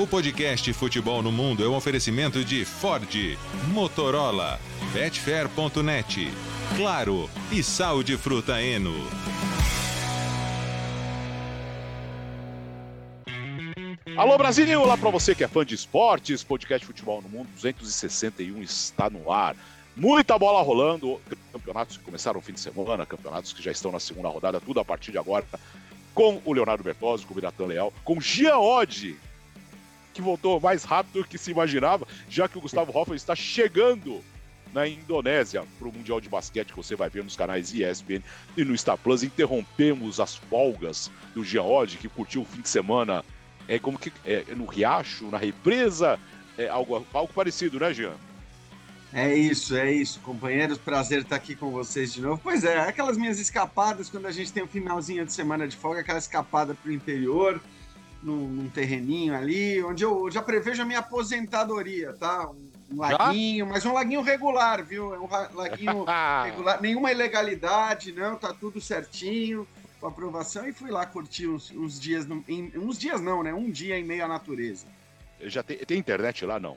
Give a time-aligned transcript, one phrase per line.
[0.00, 3.36] O podcast Futebol no Mundo é um oferecimento de Ford,
[3.72, 4.60] Motorola,
[4.92, 6.28] Betfair.net,
[6.76, 8.94] Claro e Sal de Fruta Eno.
[14.16, 18.62] Alô Brasil, olá para você que é fã de esportes, podcast Futebol no Mundo 261
[18.62, 19.56] está no ar.
[19.96, 21.20] Muita bola rolando,
[21.52, 24.78] campeonatos que começaram no fim de semana, campeonatos que já estão na segunda rodada, tudo
[24.78, 25.44] a partir de agora,
[26.14, 29.16] com o Leonardo Bertozzi, com o Biratan Leal, com Gia Oddi,
[30.18, 34.20] que voltou mais rápido do que se imaginava, já que o Gustavo Hoffman está chegando
[34.74, 38.20] na Indonésia para o Mundial de Basquete, que você vai ver nos canais ESPN
[38.56, 39.22] e no Star Plus.
[39.22, 43.24] Interrompemos as folgas do Geode, que curtiu o fim de semana
[43.68, 46.18] é como que é, no Riacho, na represa,
[46.56, 48.14] é algo, algo parecido, né, Jean?
[49.12, 50.78] É isso, é isso, companheiros.
[50.78, 52.40] Prazer estar aqui com vocês de novo.
[52.42, 56.00] Pois é, aquelas minhas escapadas, quando a gente tem um finalzinho de semana de folga,
[56.00, 57.60] aquela escapada para o interior,
[58.22, 62.48] num, num, terreninho ali, onde eu já prevejo a minha aposentadoria, tá?
[62.50, 65.14] Um, um laguinho, mas um laguinho regular, viu?
[65.14, 66.04] É um laguinho
[66.44, 69.66] regular, nenhuma ilegalidade, não, tá tudo certinho,
[70.00, 73.52] com aprovação, e fui lá curtir uns, uns dias, no, em, uns dias não, né?
[73.52, 74.86] Um dia em meio à natureza.
[75.42, 76.76] Já tem, tem internet lá, não?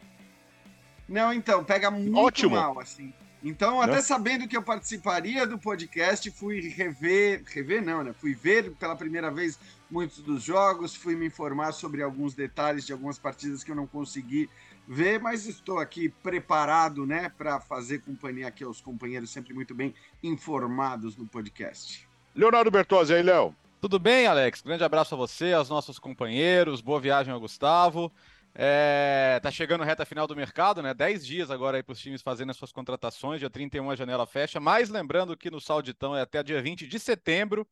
[1.07, 2.55] Não, então, pega muito Ótimo.
[2.55, 3.13] mal, assim.
[3.43, 4.01] Então, até não?
[4.01, 8.13] sabendo que eu participaria do podcast, fui rever, rever não, né?
[8.13, 9.57] Fui ver pela primeira vez
[9.91, 13.85] muitos dos jogos, fui me informar sobre alguns detalhes de algumas partidas que eu não
[13.85, 14.49] consegui
[14.87, 19.93] ver, mas estou aqui preparado, né, para fazer companhia aqui aos companheiros sempre muito bem
[20.23, 22.07] informados no podcast.
[22.33, 23.53] Leonardo Bertozzi, aí, Léo.
[23.81, 24.61] Tudo bem, Alex?
[24.61, 28.11] Grande abraço a você, aos nossos companheiros, boa viagem ao Gustavo.
[28.53, 30.93] É, tá chegando reta final do mercado, né?
[30.93, 33.39] 10 dias agora aí para os times fazendo as suas contratações.
[33.39, 34.59] Dia 31 a janela fecha.
[34.59, 37.67] Mas lembrando que no Sauditão é até dia 20 de setembro.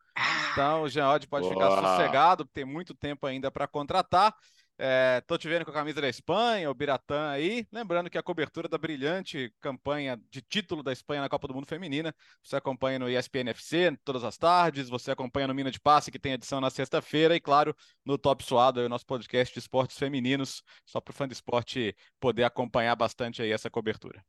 [0.52, 1.54] Então o Jean pode Boa.
[1.54, 4.36] ficar sossegado, tem muito tempo ainda para contratar.
[4.82, 7.68] É, tô te vendo com a camisa da Espanha, o Biratã aí.
[7.70, 11.68] Lembrando que a cobertura da brilhante campanha de título da Espanha na Copa do Mundo
[11.68, 16.10] Feminina, você acompanha no ESPN FC todas as tardes, você acompanha no Mina de Passe,
[16.10, 17.76] que tem edição na sexta-feira, e claro,
[18.06, 21.94] no Top Suado, o nosso podcast de esportes femininos, só para o fã de esporte
[22.18, 24.24] poder acompanhar bastante aí essa cobertura.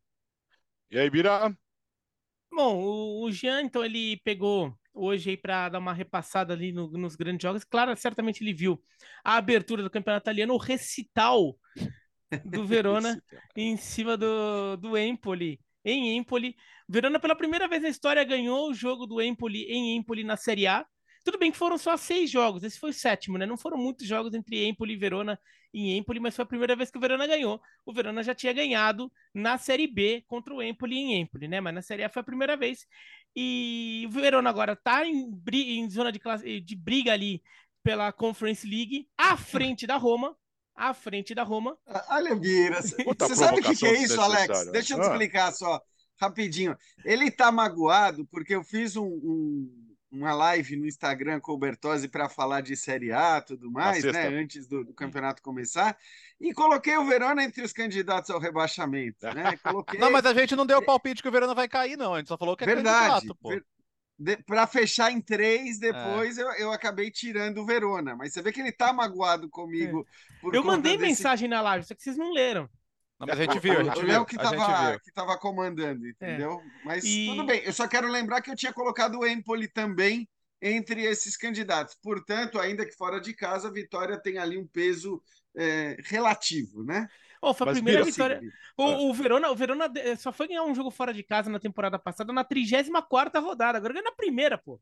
[0.91, 1.57] E aí, Bira?
[2.53, 7.17] Bom, o Jean, então, ele pegou hoje aí para dar uma repassada ali no, nos
[7.17, 7.65] grandes jogos.
[7.65, 8.83] Claro, certamente ele viu
[9.25, 11.57] a abertura do campeonato italiano, o recital
[12.45, 13.23] do Verona
[13.57, 15.61] em cima do, do Empoli.
[15.85, 16.57] Em Empoli,
[16.89, 20.67] Verona pela primeira vez na história ganhou o jogo do Empoli em Empoli na Série
[20.67, 20.87] A.
[21.25, 23.45] Tudo bem que foram só seis jogos, esse foi o sétimo, né?
[23.45, 25.39] Não foram muitos jogos entre Empoli e Verona
[25.73, 27.61] em Empoli, mas foi a primeira vez que o Verona ganhou.
[27.85, 31.61] O Verona já tinha ganhado na Série B contra o Empoli em Empoli, né?
[31.61, 32.87] Mas na Série A foi a primeira vez.
[33.35, 37.43] E o Verona agora tá em, em zona de, classe, de briga ali
[37.83, 40.37] pela Conference League, à frente da Roma.
[40.75, 41.77] À frente da Roma.
[42.09, 44.71] Olha, Bira, você sabe o que, que, é isso, Alex?
[44.73, 45.11] Deixa eu te ah.
[45.11, 45.81] explicar só,
[46.19, 46.77] rapidinho.
[47.05, 49.80] Ele tá magoado porque eu fiz um, um
[50.11, 54.03] uma live no Instagram com o Bertozzi para falar de Série A e tudo mais,
[54.05, 54.27] né?
[54.29, 55.97] Antes do, do, campeonato começar.
[56.41, 59.27] E coloquei o Verona entre os candidatos ao rebaixamento.
[59.33, 59.57] Né?
[59.63, 60.01] Coloquei...
[60.01, 62.15] Não, mas a gente não deu o palpite que o Verona vai cair, não.
[62.15, 63.27] A gente só falou que é Verdade.
[63.27, 63.51] candidato, pô.
[64.47, 66.43] Para fechar em três, depois é.
[66.43, 68.15] eu, eu acabei tirando o Verona.
[68.17, 70.07] Mas você vê que ele tá magoado comigo.
[70.45, 70.57] É.
[70.57, 71.09] eu mandei desse...
[71.09, 72.69] mensagem na live, só que vocês não leram.
[73.21, 76.53] Não, mas a gente viu, a gente o Léo que estava que tava comandando, entendeu?
[76.53, 76.87] É.
[76.87, 77.27] Mas e...
[77.27, 77.63] tudo bem.
[77.65, 80.27] Eu só quero lembrar que eu tinha colocado o Empoli também
[80.63, 81.95] entre esses candidatos.
[82.03, 85.23] Portanto, ainda que fora de casa, a vitória tem ali um peso
[85.55, 87.07] é, relativo, né?
[87.43, 88.37] Oh, foi a Mas primeira vitória.
[88.37, 88.99] Assim, o, ah.
[89.03, 92.33] o, Verona, o Verona só foi ganhar um jogo fora de casa na temporada passada
[92.33, 93.79] na 34 rodada.
[93.79, 94.79] Agora ganha na primeira, pô.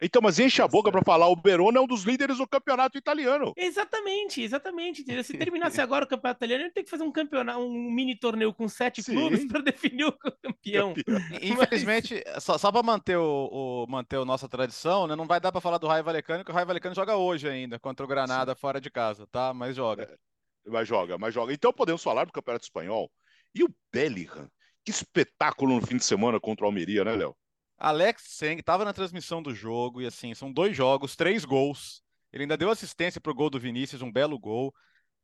[0.00, 2.96] Então, mas enche a boca para falar: o Verona é um dos líderes do campeonato
[2.96, 3.52] italiano.
[3.56, 5.04] Exatamente, exatamente.
[5.24, 8.54] Se terminasse agora o campeonato italiano, ele tem que fazer um campeonato, um mini torneio
[8.54, 9.14] com sete Sim.
[9.14, 10.12] clubes para definir o
[10.42, 10.94] campeão.
[11.42, 12.44] Infelizmente, mas...
[12.44, 15.16] só, só para manter o, o, manter a nossa tradição, né?
[15.16, 17.80] Não vai dar para falar do Raio Valecano, que o Raio Valecano joga hoje ainda
[17.80, 18.60] contra o Granada Sim.
[18.60, 19.52] fora de casa, tá?
[19.52, 20.04] Mas joga.
[20.04, 20.35] É.
[20.66, 21.52] Mas joga, mas joga.
[21.52, 23.10] Então podemos falar do Campeonato Espanhol.
[23.54, 24.50] E o Bellingham?
[24.84, 27.36] Que espetáculo no fim de semana contra o Almeria, né, Léo?
[27.78, 32.02] Alex Seng estava na transmissão do jogo e assim, são dois jogos, três gols.
[32.32, 34.74] Ele ainda deu assistência pro gol do Vinícius, um belo gol.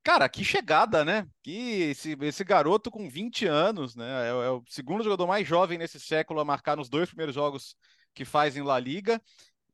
[0.02, 1.26] Cara, que chegada, né?
[1.42, 4.04] Que esse, esse garoto com 20 anos, né?
[4.26, 7.76] É, é, o segundo jogador mais jovem nesse século a marcar nos dois primeiros jogos
[8.14, 9.22] que faz em La Liga.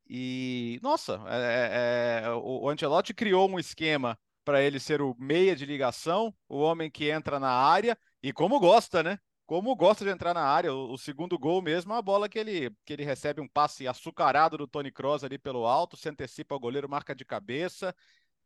[0.09, 5.55] E, nossa, é, é, é o, Ancelotti criou um esquema para ele ser o meia
[5.55, 9.19] de ligação, o homem que entra na área e como gosta, né?
[9.45, 10.73] Como gosta de entrar na área.
[10.73, 13.87] O, o segundo gol mesmo é a bola que ele, que ele recebe um passe
[13.87, 17.95] açucarado do Tony Kroos ali pelo alto, se antecipa o goleiro, marca de cabeça.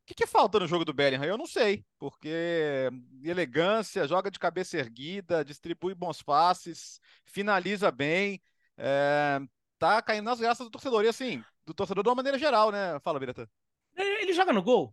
[0.05, 1.25] que, que falta no jogo do Bellingham?
[1.25, 2.91] Eu não sei, porque
[3.23, 8.43] elegância, joga de cabeça erguida, distribui bons passes, finaliza bem,
[8.77, 9.39] é,
[9.79, 11.05] tá caindo nas graças do torcedor.
[11.05, 12.99] E assim, do torcedor de uma maneira geral, né?
[13.05, 13.49] Fala, Bireta.
[13.97, 14.93] Ele joga no gol?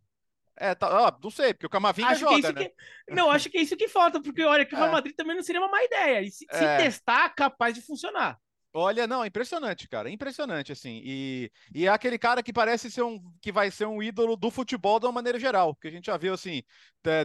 [0.59, 2.69] É, tá, ó, não sei, porque o Camavinga acho joga, que né?
[2.69, 3.13] Que...
[3.13, 5.43] Não, acho que é isso que falta, porque olha que o Real Madrid também não
[5.43, 6.21] seria uma má ideia.
[6.21, 6.57] E se, é.
[6.57, 8.37] se testar, capaz de funcionar.
[8.71, 13.19] Olha, não, impressionante, cara, impressionante, assim, e, e é aquele cara que parece ser um,
[13.41, 16.17] que vai ser um ídolo do futebol de uma maneira geral, que a gente já
[16.17, 16.61] viu, assim,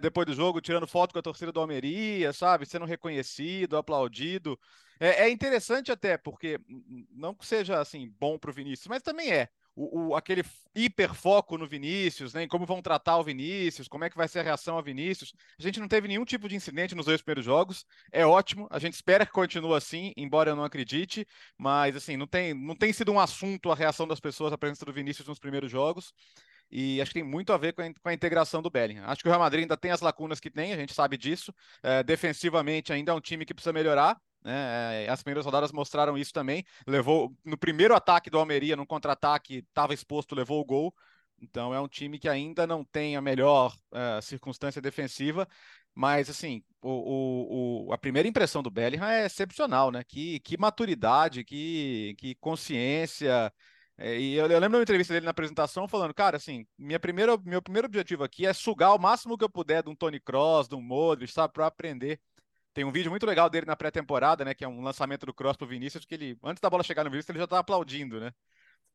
[0.00, 4.58] depois do jogo, tirando foto com a torcida do Almeria, sabe, sendo reconhecido, aplaudido,
[4.98, 6.58] é, é interessante até, porque,
[7.10, 10.44] não que seja, assim, bom pro Vinícius, mas também é, o, o, aquele
[10.75, 14.41] hiperfoco no Vinícius, né, em como vão tratar o Vinícius, como é que vai ser
[14.41, 15.35] a reação ao Vinícius.
[15.59, 18.79] A gente não teve nenhum tipo de incidente nos dois primeiros jogos, é ótimo, a
[18.79, 21.26] gente espera que continue assim, embora eu não acredite,
[21.59, 24.85] mas assim, não tem, não tem sido um assunto a reação das pessoas, a presença
[24.85, 26.12] do Vinícius nos primeiros jogos,
[26.71, 29.05] e acho que tem muito a ver com a, com a, integração do Bellingham.
[29.06, 31.55] Acho que o Real Madrid ainda tem as lacunas que tem, a gente sabe disso.
[31.82, 35.05] É, defensivamente ainda é um time que precisa melhorar, né?
[35.05, 36.64] É, as primeiras rodadas mostraram isso também.
[36.87, 40.94] Levou no primeiro ataque do Almeria, no contra-ataque, estava exposto, levou o gol.
[41.41, 45.49] Então é um time que ainda não tem a melhor uh, circunstância defensiva,
[45.94, 50.02] mas assim, o, o, o, a primeira impressão do Bellingham é excepcional, né?
[50.05, 53.52] Que, que maturidade, que, que consciência.
[53.97, 57.37] É, e eu, eu lembro da entrevista dele na apresentação falando, cara, assim, minha primeira,
[57.44, 60.69] meu primeiro objetivo aqui é sugar o máximo que eu puder de um Tony Cross,
[60.69, 62.20] de um Modric, sabe, para aprender.
[62.75, 64.53] Tem um vídeo muito legal dele na pré-temporada, né?
[64.53, 67.11] Que é um lançamento do Cross pro Vinícius, que ele, antes da bola chegar no
[67.11, 68.32] Vinícius, ele já tá aplaudindo, né?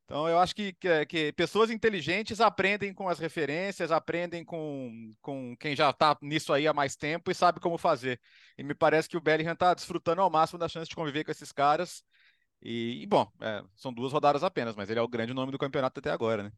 [0.04, 5.56] Então eu acho que, que, que, pessoas inteligentes aprendem com as referências, aprendem com, com
[5.56, 8.20] quem já está nisso aí há mais tempo e sabe como fazer.
[8.58, 11.30] E me parece que o Bellingham está desfrutando ao máximo da chance de conviver com
[11.30, 12.02] esses caras.
[12.60, 15.58] E, e bom, é, são duas rodadas apenas, mas ele é o grande nome do
[15.58, 16.52] campeonato até agora, né?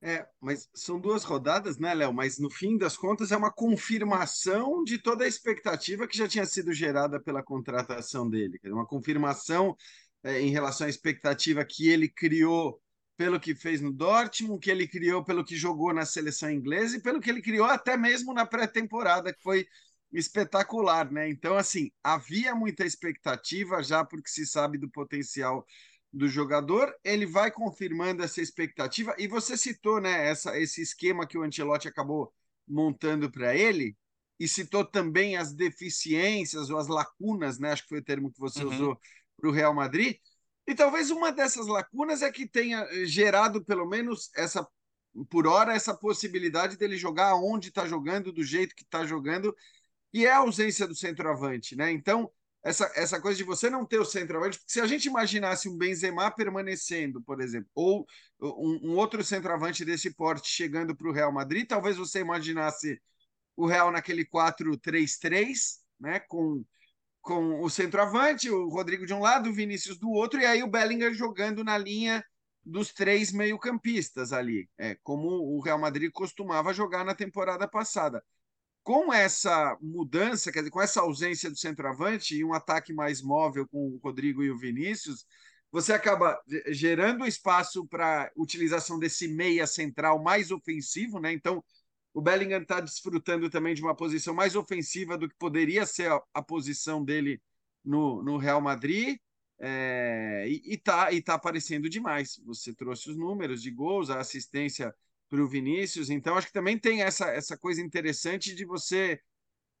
[0.00, 2.12] É, mas são duas rodadas, né, Léo?
[2.12, 6.46] Mas no fim das contas é uma confirmação de toda a expectativa que já tinha
[6.46, 8.60] sido gerada pela contratação dele.
[8.66, 9.76] Uma confirmação
[10.22, 12.80] é, em relação à expectativa que ele criou
[13.16, 17.02] pelo que fez no Dortmund, que ele criou pelo que jogou na seleção inglesa e
[17.02, 19.66] pelo que ele criou até mesmo na pré-temporada, que foi
[20.12, 21.28] espetacular, né?
[21.28, 25.66] Então, assim, havia muita expectativa já porque se sabe do potencial
[26.12, 29.14] do jogador, ele vai confirmando essa expectativa.
[29.18, 32.32] E você citou, né, essa, esse esquema que o Ancelotti acabou
[32.66, 33.96] montando para ele,
[34.40, 38.38] e citou também as deficiências ou as lacunas, né, acho que foi o termo que
[38.38, 38.72] você uhum.
[38.72, 39.00] usou
[39.36, 40.16] para o Real Madrid.
[40.66, 44.66] E talvez uma dessas lacunas é que tenha gerado, pelo menos, essa
[45.28, 49.56] por hora, essa possibilidade dele jogar onde está jogando, do jeito que está jogando,
[50.12, 51.90] e é a ausência do centroavante, né?
[51.90, 52.30] Então,
[52.68, 55.76] essa, essa coisa de você não ter o centroavante, porque se a gente imaginasse um
[55.76, 58.06] Benzema permanecendo, por exemplo, ou
[58.40, 63.00] um, um outro centroavante desse porte chegando para o Real Madrid, talvez você imaginasse
[63.56, 66.62] o Real naquele 4-3-3, né, com,
[67.22, 70.68] com o centroavante, o Rodrigo de um lado, o Vinícius do outro, e aí o
[70.68, 72.22] Bellingham jogando na linha
[72.62, 78.22] dos três meio-campistas ali, é, como o Real Madrid costumava jogar na temporada passada
[78.88, 83.68] com essa mudança, quer dizer, com essa ausência do centroavante e um ataque mais móvel
[83.68, 85.26] com o Rodrigo e o Vinícius,
[85.70, 91.30] você acaba gerando espaço para utilização desse meia central mais ofensivo, né?
[91.34, 91.62] Então,
[92.14, 96.22] o Bellingham está desfrutando também de uma posição mais ofensiva do que poderia ser a,
[96.32, 97.42] a posição dele
[97.84, 99.18] no, no Real Madrid.
[99.60, 102.40] É, e, está e tá aparecendo demais.
[102.46, 104.94] Você trouxe os números de gols, a assistência
[105.28, 106.10] para o Vinícius.
[106.10, 109.20] Então, acho que também tem essa, essa coisa interessante de você,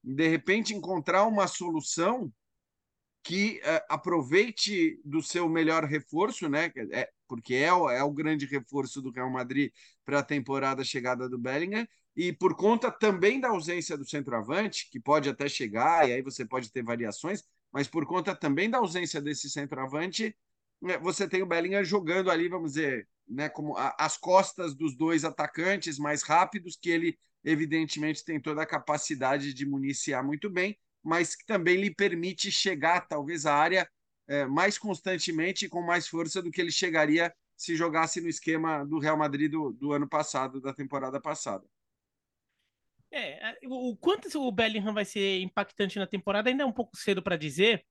[0.02, 2.32] de repente, encontrar uma solução
[3.22, 6.72] que é, aproveite do seu melhor reforço, né?
[6.92, 9.70] É, porque é, é o grande reforço do Real Madrid
[10.04, 11.86] para a temporada chegada do Bellingham,
[12.16, 16.44] e por conta também da ausência do centroavante, que pode até chegar, e aí você
[16.44, 20.34] pode ter variações, mas por conta também da ausência desse centroavante,
[21.00, 25.24] você tem o Bellingham jogando ali, vamos dizer, né, como a, as costas dos dois
[25.24, 31.34] atacantes mais rápidos, que ele evidentemente tem toda a capacidade de municiar muito bem, mas
[31.34, 33.88] que também lhe permite chegar talvez à área
[34.26, 38.84] é, mais constantemente e com mais força do que ele chegaria se jogasse no esquema
[38.84, 41.64] do Real Madrid do, do ano passado, da temporada passada.
[43.10, 47.22] É, o quanto o Bellingham vai ser impactante na temporada ainda é um pouco cedo
[47.22, 47.84] para dizer,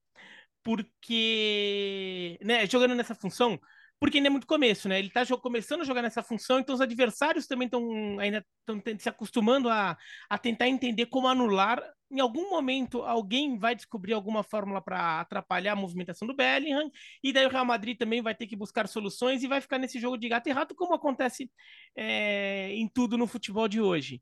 [0.68, 3.58] porque, né, jogando nessa função,
[4.02, 5.00] porque ainda é muito começo, né?
[5.00, 9.08] Ele tá começando a jogar nessa função, então os adversários também estão ainda estão se
[9.08, 9.98] acostumando a,
[10.30, 11.82] a tentar entender como anular.
[12.12, 16.92] Em algum momento, alguém vai descobrir alguma fórmula para atrapalhar a movimentação do Bellingham,
[17.24, 20.02] e daí o Real Madrid também vai ter que buscar soluções e vai ficar nesse
[20.02, 21.50] jogo de gato e rato, como acontece
[21.96, 24.22] é, em tudo no futebol de hoje.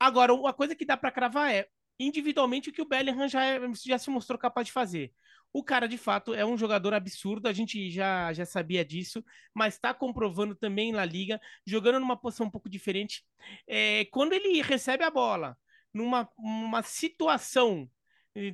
[0.00, 1.66] Agora, uma coisa que dá para cravar é
[2.00, 5.12] individualmente o que o Bellingham já, é, já se mostrou capaz de fazer.
[5.52, 9.22] O cara, de fato, é um jogador absurdo, a gente já, já sabia disso,
[9.54, 13.22] mas está comprovando também na liga, jogando numa posição um pouco diferente.
[13.66, 15.56] É, quando ele recebe a bola
[15.92, 17.88] numa uma situação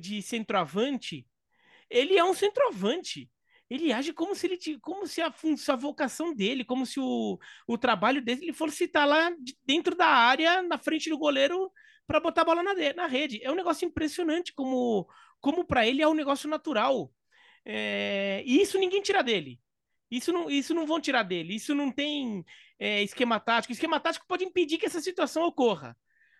[0.01, 1.25] de centroavante,
[1.89, 3.29] ele é um centroavante.
[3.69, 7.37] Ele age como se ele como se a, a vocação dele, como se o,
[7.67, 9.31] o trabalho dele fosse estar lá
[9.65, 11.71] dentro da área, na frente do goleiro,
[12.07, 13.39] para botar a bola na, na rede.
[13.43, 15.07] É um negócio impressionante como
[15.39, 17.11] como para ele é um negócio natural.
[17.65, 19.59] É, e isso ninguém tira dele.
[20.09, 21.55] Isso não, isso não vão tirar dele.
[21.55, 22.43] Isso não tem
[22.79, 23.71] é, esquema tático.
[23.71, 25.95] Esquema tático pode impedir que essa situação ocorra.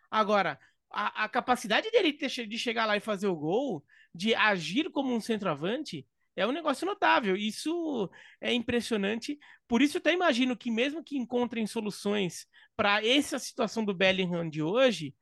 [0.10, 0.60] Agora,
[0.92, 5.14] a, a capacidade dele ter, de chegar lá e fazer o gol, de agir como
[5.14, 7.36] um centroavante, é um negócio notável.
[7.36, 8.10] Isso
[8.42, 9.38] é impressionante.
[9.68, 14.50] Por isso, eu até imagino que, mesmo que encontrem soluções para essa situação do Bellingham
[14.50, 15.14] de hoje,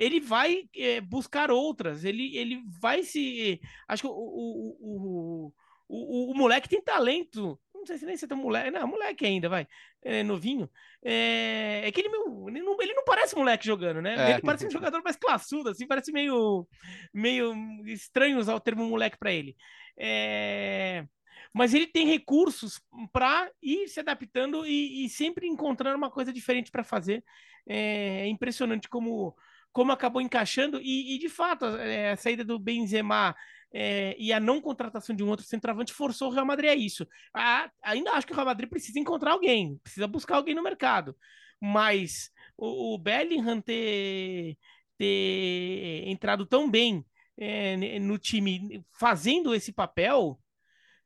[0.00, 3.60] ele vai é, buscar outras, ele, ele vai se.
[3.86, 5.52] Acho que o, o,
[5.86, 7.60] o, o, moleque tem talento.
[7.74, 8.70] Não sei se nem você tá moleque.
[8.70, 9.68] Não, moleque ainda, vai.
[10.02, 10.70] É novinho.
[11.04, 14.14] É, é que ele, meu, ele, não, ele não parece moleque jogando, né?
[14.16, 14.32] É.
[14.32, 16.66] Ele parece um jogador mais classudo, assim, parece meio,
[17.12, 17.54] meio
[17.86, 19.54] estranho usar o termo moleque para ele.
[19.98, 21.04] É,
[21.52, 22.80] mas ele tem recursos
[23.12, 27.22] para ir se adaptando e, e, sempre encontrando uma coisa diferente para fazer.
[27.66, 29.36] É impressionante como
[29.72, 33.34] como acabou encaixando, e, e de fato, é, a saída do Benzema
[33.72, 37.06] é, e a não contratação de um outro centroavante forçou o Real Madrid a isso.
[37.32, 41.16] A, ainda acho que o Real Madrid precisa encontrar alguém, precisa buscar alguém no mercado.
[41.60, 44.56] Mas o, o Bellingham ter,
[44.98, 47.04] ter entrado tão bem
[47.38, 50.38] é, no time fazendo esse papel,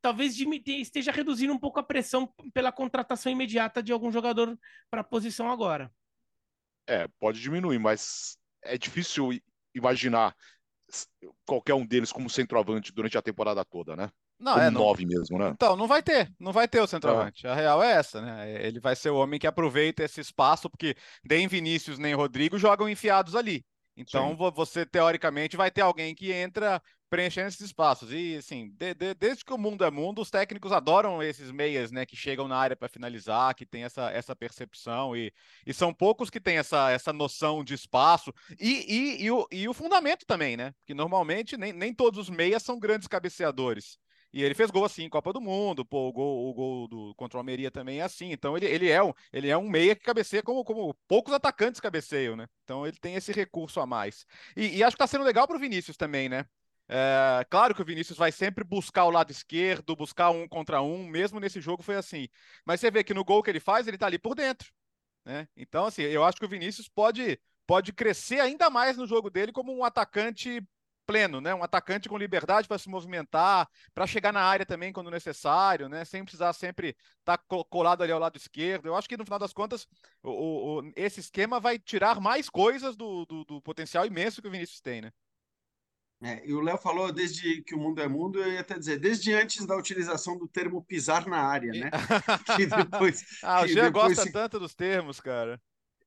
[0.01, 4.59] talvez esteja reduzindo um pouco a pressão pela contratação imediata de algum jogador
[4.91, 5.93] para a posição agora.
[6.87, 9.31] É, pode diminuir, mas é difícil
[9.75, 10.35] imaginar
[11.47, 14.11] qualquer um deles como centroavante durante a temporada toda, né?
[14.39, 15.49] Não, como é nove mesmo, né?
[15.49, 17.47] Então, não vai ter, não vai ter o centroavante.
[17.47, 17.51] É.
[17.51, 18.67] A real é essa, né?
[18.67, 20.97] Ele vai ser o homem que aproveita esse espaço, porque
[21.29, 23.65] nem Vinícius nem Rodrigo jogam enfiados ali.
[23.97, 24.51] Então, Sim.
[24.55, 26.83] você teoricamente vai ter alguém que entra
[27.15, 28.11] preenchendo esses espaços.
[28.13, 31.93] E assim, de, de, desde que o mundo é mundo, os técnicos adoram esses meias,
[31.93, 35.33] né, que chegam na área para finalizar, que tem essa, essa percepção e,
[35.65, 39.69] e são poucos que têm essa, essa noção de espaço e, e, e, o, e
[39.69, 40.73] o fundamento também, né?
[40.81, 43.97] Porque normalmente nem, nem todos os meias são grandes cabeceadores.
[44.33, 47.39] E ele fez gol assim Copa do Mundo, pô, o gol, o gol do, contra
[47.39, 48.33] o Almeria também é assim.
[48.33, 51.81] Então ele, ele, é, um, ele é um meia que cabeceia como, como poucos atacantes
[51.81, 52.49] cabeceiam, né?
[52.65, 54.27] Então ele tem esse recurso a mais.
[54.57, 56.45] E, e acho que tá sendo legal pro Vinícius também, né?
[56.89, 61.07] É, claro que o Vinícius vai sempre buscar o lado esquerdo, buscar um contra um,
[61.07, 62.29] mesmo nesse jogo foi assim.
[62.65, 64.71] Mas você vê que no gol que ele faz, ele tá ali por dentro.
[65.25, 65.49] Né?
[65.57, 69.53] Então, assim, eu acho que o Vinícius pode, pode crescer ainda mais no jogo dele
[69.53, 70.63] como um atacante
[71.07, 71.55] pleno, né?
[71.55, 76.05] Um atacante com liberdade para se movimentar, para chegar na área também quando necessário, né?
[76.05, 78.87] Sem precisar sempre estar tá colado ali ao lado esquerdo.
[78.87, 79.87] Eu acho que no final das contas,
[80.23, 84.51] o, o esse esquema vai tirar mais coisas do, do, do potencial imenso que o
[84.51, 85.13] Vinícius tem, né?
[86.25, 88.99] É, e o Léo falou desde que o mundo é mundo, eu ia até dizer,
[88.99, 91.91] desde antes da utilização do termo pisar na área, né?
[92.57, 94.33] que depois, ah, o Jean gosta se...
[94.33, 95.61] tanto dos termos, cara.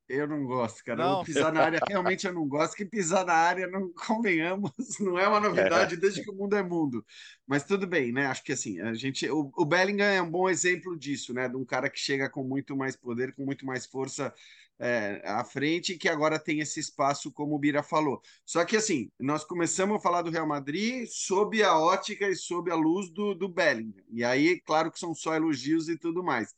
[0.09, 1.03] Eu não gosto, cara.
[1.03, 1.23] Não.
[1.23, 2.75] pisar na área, realmente eu não gosto.
[2.75, 5.97] Que pisar na área, não convenhamos, não é uma novidade é.
[5.97, 7.05] desde que o mundo é mundo.
[7.45, 8.25] Mas tudo bem, né?
[8.25, 9.29] Acho que assim, a gente.
[9.29, 11.49] O, o Bellingham é um bom exemplo disso, né?
[11.49, 14.33] De um cara que chega com muito mais poder, com muito mais força
[14.79, 18.21] é, à frente que agora tem esse espaço, como o Bira falou.
[18.45, 22.71] Só que assim, nós começamos a falar do Real Madrid sob a ótica e sob
[22.71, 24.03] a luz do, do Bellingham.
[24.11, 26.53] E aí, claro que são só elogios e tudo mais.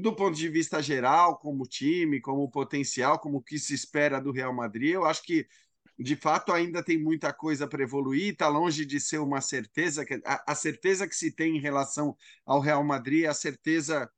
[0.00, 4.32] Do ponto de vista geral, como time, como potencial, como o que se espera do
[4.32, 5.46] Real Madrid, eu acho que
[5.98, 10.04] de fato ainda tem muita coisa para evoluir, está longe de ser uma certeza.
[10.24, 12.16] A, a certeza que se tem em relação
[12.46, 14.10] ao Real Madrid a certeza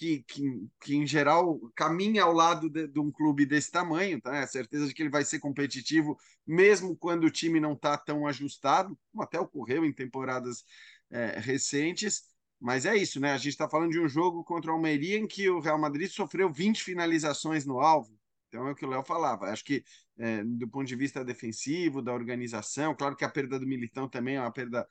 [0.00, 4.34] que, que, que, em geral caminha ao lado de, de um clube desse tamanho, tá?
[4.34, 7.98] É a certeza de que ele vai ser competitivo, mesmo quando o time não está
[7.98, 10.64] tão ajustado, como até ocorreu em temporadas
[11.10, 12.22] é, recentes.
[12.58, 13.32] Mas é isso, né?
[13.32, 16.08] A gente está falando de um jogo contra o Almeria em que o Real Madrid
[16.10, 18.18] sofreu 20 finalizações no alvo.
[18.48, 19.50] Então é o que o Léo falava.
[19.50, 19.84] Acho que
[20.18, 24.36] é, do ponto de vista defensivo, da organização, claro que a perda do Militão também
[24.36, 24.88] é uma perda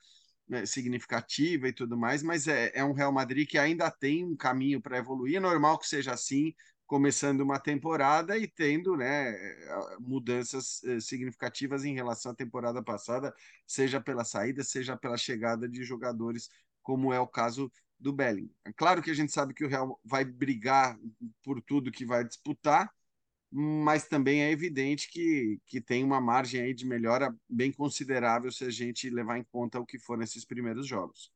[0.50, 4.36] né, significativa e tudo mais, mas é, é um Real Madrid que ainda tem um
[4.36, 5.36] caminho para evoluir.
[5.36, 6.52] É normal que seja assim,
[6.86, 9.32] começando uma temporada e tendo né,
[10.00, 13.32] mudanças eh, significativas em relação à temporada passada,
[13.64, 16.50] seja pela saída, seja pela chegada de jogadores,
[16.82, 18.50] como é o caso do Belling.
[18.64, 20.98] É claro que a gente sabe que o Real vai brigar
[21.44, 22.92] por tudo que vai disputar,
[23.50, 28.64] mas também é evidente que, que tem uma margem aí de melhora bem considerável se
[28.64, 31.32] a gente levar em conta o que foram esses primeiros jogos.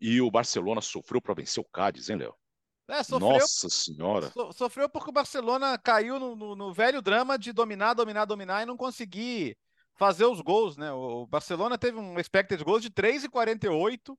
[0.00, 2.34] E o Barcelona sofreu para vencer o Cádiz, hein, Léo?
[2.88, 4.30] É, sofreu, Nossa senhora.
[4.30, 8.62] So, sofreu porque o Barcelona caiu no, no, no, velho drama de dominar, dominar, dominar
[8.62, 9.56] e não conseguir
[9.94, 10.90] fazer os gols, né?
[10.90, 14.16] O, Barcelona teve um expected goals de 3,48,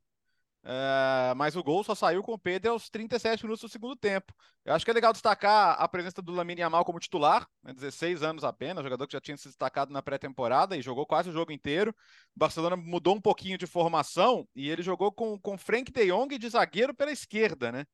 [0.64, 4.32] é, mas o gol só saiu com o Pedro aos 37 minutos do segundo tempo.
[4.64, 8.22] Eu acho que é legal destacar a presença do Lamine Yamal como titular, né, 16
[8.22, 11.52] anos apenas, jogador que já tinha se destacado na pré-temporada e jogou quase o jogo
[11.52, 11.92] inteiro.
[12.36, 16.38] O Barcelona mudou um pouquinho de formação e ele jogou com, com Frank de Jong
[16.38, 17.86] de zagueiro pela esquerda, né?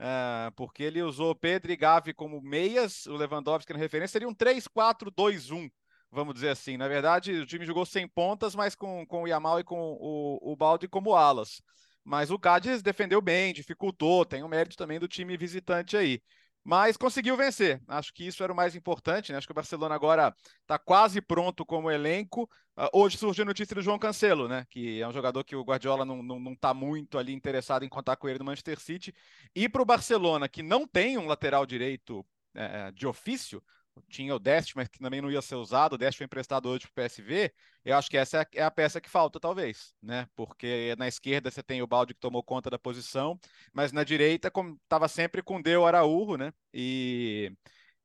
[0.00, 4.34] Uh, porque ele usou Pedro e Gavi como meias, o Lewandowski na referência, seria um
[4.34, 5.70] 3-4-2-1,
[6.10, 6.76] vamos dizer assim.
[6.76, 10.52] Na verdade, o time jogou sem pontas, mas com, com o Yamal e com o,
[10.52, 11.62] o Balde como alas.
[12.04, 16.20] Mas o Cádiz defendeu bem, dificultou, tem o mérito também do time visitante aí
[16.64, 17.80] mas conseguiu vencer.
[17.86, 19.30] Acho que isso era o mais importante.
[19.30, 19.38] Né?
[19.38, 22.48] Acho que o Barcelona agora está quase pronto como elenco.
[22.76, 24.66] Uh, hoje surgiu a notícia do João Cancelo, né?
[24.70, 27.88] que é um jogador que o Guardiola não não, não tá muito ali interessado em
[27.88, 29.14] contar com ele no Manchester City.
[29.54, 33.62] E para o Barcelona, que não tem um lateral direito é, de ofício,
[34.08, 36.86] tinha o Dest, mas que também não ia ser usado, o Dest foi emprestado hoje
[36.88, 37.52] para o PSV,
[37.84, 40.26] eu acho que essa é, é a peça que falta, talvez, né?
[40.34, 43.38] Porque na esquerda você tem o Balde que tomou conta da posição,
[43.72, 46.52] mas na direita, estava sempre com o Deu Araújo, né?
[46.72, 47.52] E,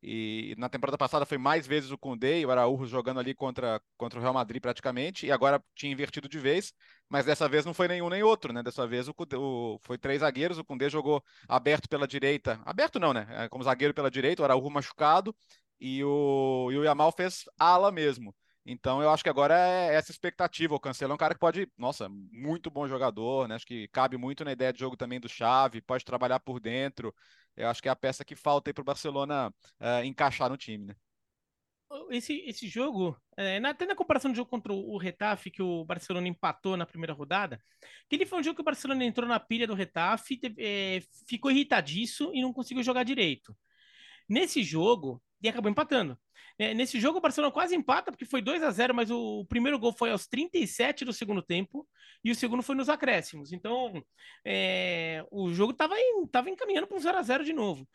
[0.01, 3.81] e na temporada passada foi mais vezes o Koundé e o Araújo jogando ali contra,
[3.97, 6.73] contra o Real Madrid praticamente, e agora tinha invertido de vez,
[7.09, 8.63] mas dessa vez não foi nenhum nem outro, né?
[8.63, 13.13] Dessa vez o, o foi três zagueiros, o Koundé jogou aberto pela direita, aberto não,
[13.13, 13.27] né?
[13.29, 15.35] É, como zagueiro pela direita, o Araújo machucado,
[15.79, 18.35] e o, e o Yamal fez ala mesmo.
[18.65, 20.75] Então eu acho que agora é essa expectativa.
[20.75, 23.55] O Cancelo é um cara que pode, nossa, muito bom jogador, né?
[23.55, 27.13] Acho que cabe muito na ideia de jogo também do Xavi, pode trabalhar por dentro.
[27.55, 30.57] Eu acho que é a peça que falta aí para o Barcelona uh, encaixar no
[30.57, 30.95] time, né?
[32.11, 36.27] Esse, esse jogo, é, até na comparação do jogo contra o Retafe, que o Barcelona
[36.27, 37.59] empatou na primeira rodada,
[38.07, 41.49] que ele foi um jogo que o Barcelona entrou na pilha do Retafe, é, ficou
[41.49, 43.57] irritadiço e não conseguiu jogar direito.
[44.29, 46.17] Nesse jogo, e acabou empatando.
[46.57, 49.45] É, nesse jogo, o Barcelona quase empata, porque foi 2 a 0 mas o, o,
[49.45, 51.87] primeiro gol foi aos 37 do segundo tempo
[52.23, 53.53] e o segundo foi nos acréscimos.
[53.53, 54.03] Então,
[54.43, 55.95] é, o jogo estava
[56.31, 57.87] tava encaminhando para um 0 a 0 de novo.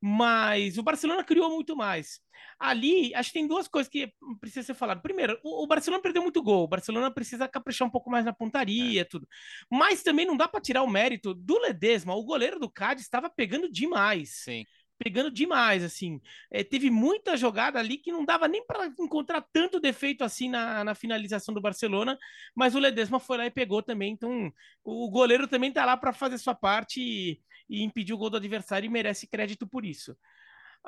[0.00, 2.20] Mas o Barcelona criou muito mais.
[2.58, 5.02] Ali, acho que tem duas coisas que precisa ser falado.
[5.02, 6.64] Primeiro, o, o Barcelona perdeu muito gol.
[6.64, 9.04] O Barcelona precisa caprichar um pouco mais na pontaria, é.
[9.04, 9.28] tudo.
[9.70, 12.14] Mas também não dá para tirar o mérito do Ledesma.
[12.14, 14.42] O goleiro do Cádiz estava pegando demais.
[14.44, 14.64] Sim
[14.98, 16.20] pegando demais, assim.
[16.50, 20.82] É, teve muita jogada ali que não dava nem para encontrar tanto defeito assim na,
[20.84, 22.18] na finalização do Barcelona,
[22.54, 24.12] mas o Ledesma foi lá e pegou também.
[24.12, 24.52] Então,
[24.84, 28.36] o goleiro também tá lá para fazer sua parte e, e, impedir o gol do
[28.36, 30.16] adversário e merece crédito por isso.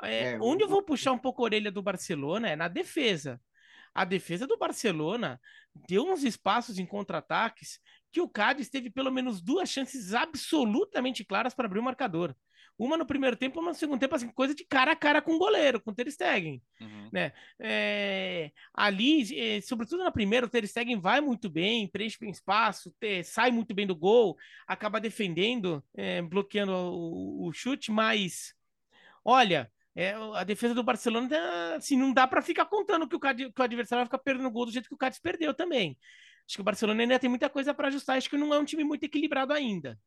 [0.03, 3.39] É, é, onde eu vou puxar um pouco a orelha do Barcelona é na defesa.
[3.93, 5.39] A defesa do Barcelona
[5.87, 7.79] deu uns espaços em contra-ataques
[8.11, 12.35] que o Cádiz teve pelo menos duas chances absolutamente claras para abrir o marcador.
[12.83, 15.33] Uma no primeiro tempo, uma no segundo tempo, assim, coisa de cara a cara com
[15.33, 17.09] o goleiro, com o Ter Stegen, uhum.
[17.13, 17.31] né?
[17.59, 22.91] É, ali, é, sobretudo na primeira, o Ter Stegen vai muito bem, preenche bem espaço,
[23.23, 28.55] sai muito bem do gol, acaba defendendo, é, bloqueando o, o, chute, mas
[29.23, 33.61] olha, é, a defesa do Barcelona, assim, não dá para ficar contando que o, que
[33.61, 35.95] o adversário vai ficar perdendo gol do jeito que o Cádiz perdeu também.
[36.47, 38.65] Acho que o Barcelona ainda tem muita coisa para ajustar, acho que não é um
[38.65, 39.99] time muito equilibrado ainda.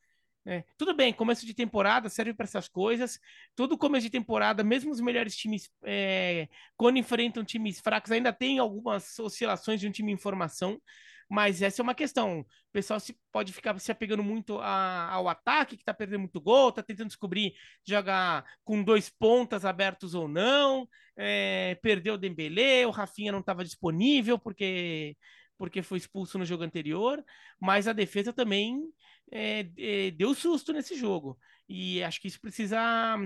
[0.46, 3.18] É, tudo bem, começo de temporada serve para essas coisas.
[3.56, 8.58] Todo começo de temporada, mesmo os melhores times, é, quando enfrentam times fracos, ainda tem
[8.58, 10.80] algumas oscilações de um time em formação.
[11.28, 12.40] Mas essa é uma questão.
[12.40, 16.40] O pessoal se, pode ficar se apegando muito a, ao ataque, que está perdendo muito
[16.40, 17.54] gol, está tentando descobrir
[17.86, 20.86] jogar com dois pontas abertos ou não.
[21.16, 25.16] É, perdeu o Dembélé, o Rafinha não estava disponível porque
[25.56, 27.24] porque foi expulso no jogo anterior,
[27.60, 28.82] mas a defesa também
[29.30, 31.38] é, é, deu susto nesse jogo.
[31.68, 33.16] E acho que isso precisa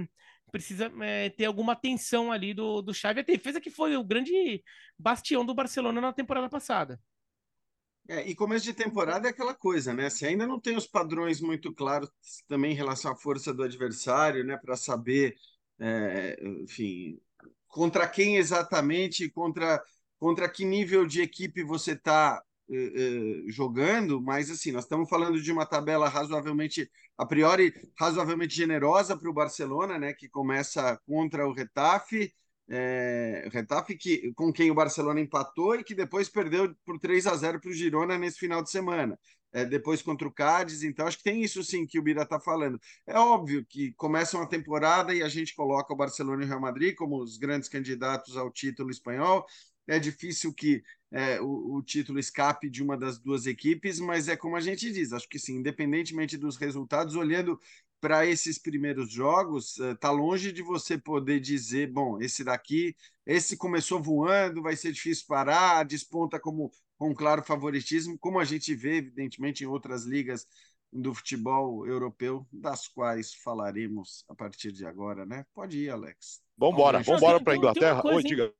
[0.51, 3.21] precisa é, ter alguma atenção ali do, do Xavi.
[3.21, 4.63] A defesa que foi o grande
[4.99, 6.99] bastião do Barcelona na temporada passada.
[8.09, 10.09] É, e começo de temporada é aquela coisa, né?
[10.09, 12.11] Se ainda não tem os padrões muito claros
[12.47, 14.57] também em relação à força do adversário, né?
[14.57, 15.37] Para saber,
[15.79, 17.21] é, enfim,
[17.67, 19.83] contra quem exatamente, contra,
[20.19, 25.41] contra que nível de equipe você está uh, uh, jogando, mas assim, nós estamos falando
[25.41, 31.47] de uma tabela razoavelmente, a priori, razoavelmente generosa para o Barcelona, né, que começa contra
[31.47, 32.33] o Retafe,
[32.71, 37.35] é, Retafe que, com quem o Barcelona empatou e que depois perdeu por 3 a
[37.35, 39.19] 0 para o Girona nesse final de semana.
[39.51, 42.39] É, depois contra o Cádiz, então acho que tem isso sim que o Bira está
[42.39, 42.79] falando.
[43.07, 46.61] É óbvio que começa uma temporada e a gente coloca o Barcelona e o Real
[46.61, 49.47] Madrid como os grandes candidatos ao título espanhol.
[49.89, 54.37] É difícil que é, o, o, título escape de uma das duas equipes, mas é
[54.37, 57.59] como a gente diz, acho que sim, independentemente dos resultados, olhando
[58.01, 62.95] para esses primeiros jogos, está eh, longe de você poder dizer, bom, esse daqui,
[63.27, 68.45] esse começou voando, vai ser difícil parar, desponta como com um claro favoritismo, como a
[68.45, 70.47] gente vê, evidentemente, em outras ligas
[70.93, 75.45] do futebol europeu, das quais falaremos a partir de agora, né?
[75.55, 76.41] Pode ir, Alex.
[76.57, 78.03] Vambora, vambora para a Inglaterra.
[78.05, 78.53] Oi, diga.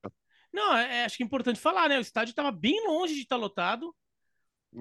[0.59, 1.99] Não, é, acho que é importante falar, né?
[1.99, 3.95] O estádio estava bem longe de estar tá lotado.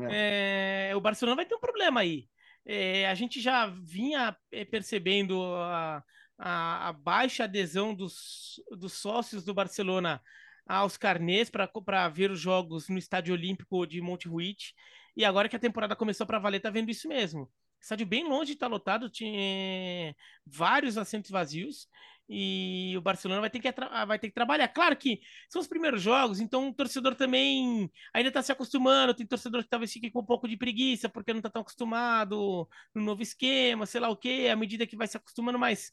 [0.10, 0.90] É.
[0.90, 2.28] É, o Barcelona vai ter um problema aí.
[2.66, 6.04] É, a gente já vinha é, percebendo a,
[6.38, 10.20] a, a, baixa adesão dos, dos sócios do Barcelona
[10.66, 14.74] aos carnês para ver os jogos no Estádio Olímpico de Montjuic.
[15.16, 17.50] E agora que a temporada começou para valer, tá vendo isso mesmo.
[17.82, 21.88] Estádio bem longe de estar tá lotado, tinha vários assentos vazios
[22.30, 23.72] e o Barcelona vai ter que,
[24.06, 24.68] vai ter que trabalhar.
[24.68, 29.14] Claro que são os primeiros jogos, então o torcedor também ainda está se acostumando.
[29.14, 32.68] Tem torcedor que talvez fique com um pouco de preguiça porque não está tão acostumado
[32.94, 35.92] no novo esquema, sei lá o que, à medida que vai se acostumando, mas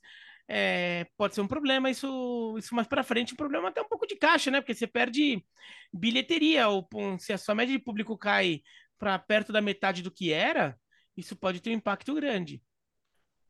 [0.49, 3.33] é, pode ser um problema isso, isso mais para frente.
[3.35, 4.61] Um problema até um pouco de caixa, né?
[4.61, 5.45] Porque você perde
[5.93, 8.61] bilheteria, ou se a sua média de público cai
[8.99, 10.79] para perto da metade do que era,
[11.17, 12.63] isso pode ter um impacto grande.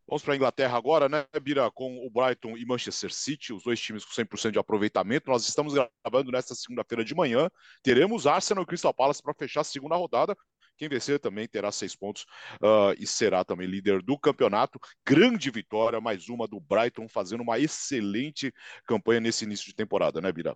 [0.07, 3.81] Vamos para a Inglaterra agora, né, Bira, com o Brighton e Manchester City, os dois
[3.81, 5.31] times com 100% de aproveitamento.
[5.31, 7.49] Nós estamos gravando nesta segunda-feira de manhã.
[7.83, 10.37] Teremos Arsenal e Crystal Palace para fechar a segunda rodada.
[10.77, 12.27] Quem vencer também terá seis pontos
[12.61, 14.79] uh, e será também líder do campeonato.
[15.07, 18.53] Grande vitória, mais uma do Brighton, fazendo uma excelente
[18.85, 20.55] campanha nesse início de temporada, né, Bira?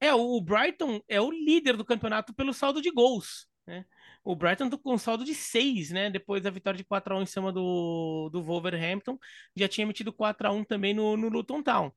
[0.00, 3.46] É, o Brighton é o líder do campeonato pelo saldo de gols.
[3.66, 3.84] Né?
[4.24, 6.10] O Brighton tá com saldo de 6, né?
[6.10, 9.18] Depois da vitória de 4 a 1 em cima do, do Wolverhampton.
[9.56, 11.92] Já tinha metido 4 a 1 também no, no Luton Town.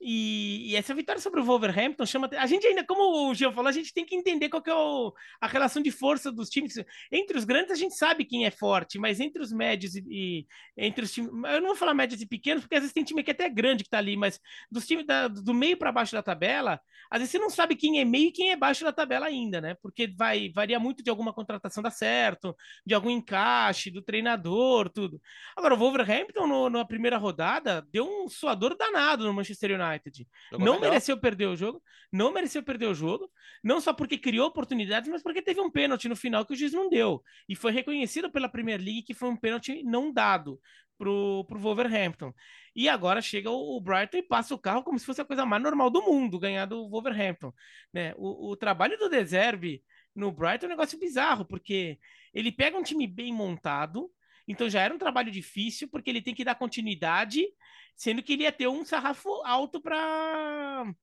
[0.00, 2.30] E, e, essa vitória sobre o Wolverhampton chama.
[2.38, 4.74] A gente ainda, como o Gil falou, a gente tem que entender qual que é
[4.74, 6.74] o, a relação de força dos times.
[7.10, 10.46] Entre os grandes, a gente sabe quem é forte, mas entre os médios e, e
[10.76, 11.30] entre os times.
[11.32, 13.48] Eu não vou falar médios e pequenos, porque às vezes tem time que é até
[13.48, 16.80] grande que tá ali, mas dos times da, do meio para baixo da tabela,
[17.10, 19.60] às vezes você não sabe quem é meio e quem é baixo da tabela ainda,
[19.60, 19.76] né?
[19.82, 22.56] Porque vai varia muito de alguma contratação dar certo,
[22.86, 25.20] de algum encaixe, do treinador, tudo.
[25.56, 29.87] Agora, o Wolverhampton, no, na primeira rodada, deu um suador danado no Manchester United.
[29.88, 30.26] United.
[30.50, 30.90] Jogou não melhor.
[30.90, 33.30] mereceu perder o jogo, não mereceu perder o jogo,
[33.62, 36.72] não só porque criou oportunidades, mas porque teve um pênalti no final que o juiz
[36.72, 37.22] não deu.
[37.48, 40.60] E foi reconhecido pela Premier League que foi um pênalti não dado
[40.98, 42.34] pro, pro Wolverhampton.
[42.74, 45.62] E agora chega o, Brighton e passa o carro como se fosse a coisa mais
[45.62, 47.52] normal do mundo, ganhar do Wolverhampton.
[47.92, 48.12] Né?
[48.16, 49.82] O, o trabalho do Deserve
[50.14, 51.98] no Brighton é um negócio bizarro, porque
[52.34, 54.10] ele pega um time bem montado,
[54.48, 57.46] então já era um trabalho difícil, porque ele tem que dar continuidade
[57.94, 60.94] sendo que ele ia ter um sarrafo alto para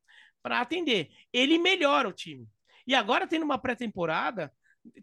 [0.44, 1.12] atender.
[1.32, 2.48] Ele melhora o time.
[2.88, 4.52] E agora, tendo uma pré-temporada,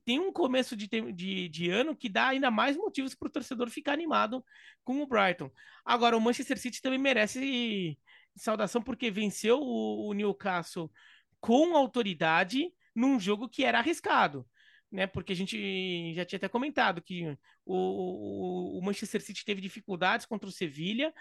[0.05, 3.68] tem um começo de, de, de, ano que dá ainda mais motivos para o torcedor
[3.68, 4.44] ficar animado
[4.85, 5.50] com o Brighton.
[5.85, 7.98] Agora, o Manchester City também merece
[8.37, 10.90] saudação porque venceu o, o Newcastle
[11.40, 14.46] com autoridade num jogo que era arriscado.
[14.92, 17.26] Né, porque a gente já tinha até comentado que
[17.64, 21.14] o, o, o Manchester City teve dificuldades contra o Sevilha,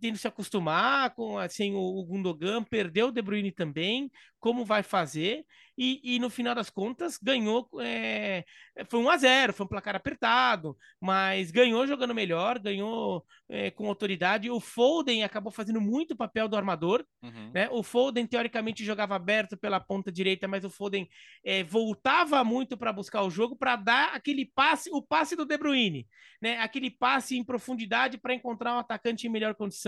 [0.00, 5.46] tendo se acostumar com assim, o Gundogan, perdeu o De Bruyne também, como vai fazer,
[5.78, 8.44] e, e no final das contas ganhou, é,
[8.88, 13.88] foi 1 a 0 foi um placar apertado, mas ganhou jogando melhor, ganhou é, com
[13.88, 17.52] autoridade, o Foden acabou fazendo muito papel do armador, uhum.
[17.54, 17.68] né?
[17.70, 21.08] o Foden teoricamente jogava aberto pela ponta direita, mas o Foden
[21.44, 25.56] é, voltava muito para buscar o jogo, para dar aquele passe, o passe do De
[25.56, 26.06] Bruyne,
[26.40, 26.58] né?
[26.58, 29.81] aquele passe em profundidade para encontrar um atacante em melhor condição,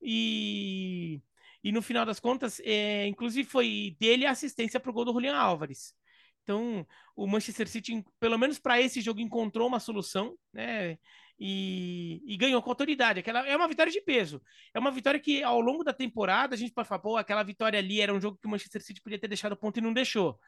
[0.00, 1.20] e
[1.62, 5.12] e no final das contas, é, inclusive foi dele a assistência para o gol do
[5.12, 5.94] Julian Álvares.
[6.42, 10.96] Então, o Manchester City, pelo menos para esse jogo, encontrou uma solução, né?
[11.38, 13.20] E, e, ganhou com autoridade.
[13.20, 14.42] Aquela é uma vitória de peso.
[14.74, 17.78] É uma vitória que, ao longo da temporada, a gente pode falar, pô, aquela vitória
[17.78, 20.38] ali era um jogo que o Manchester City podia ter deixado ponto e não deixou.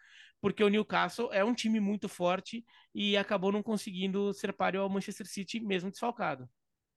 [0.40, 2.64] Porque o Newcastle é um time muito forte
[2.94, 6.48] e acabou não conseguindo ser páreo ao Manchester City, mesmo desfalcado.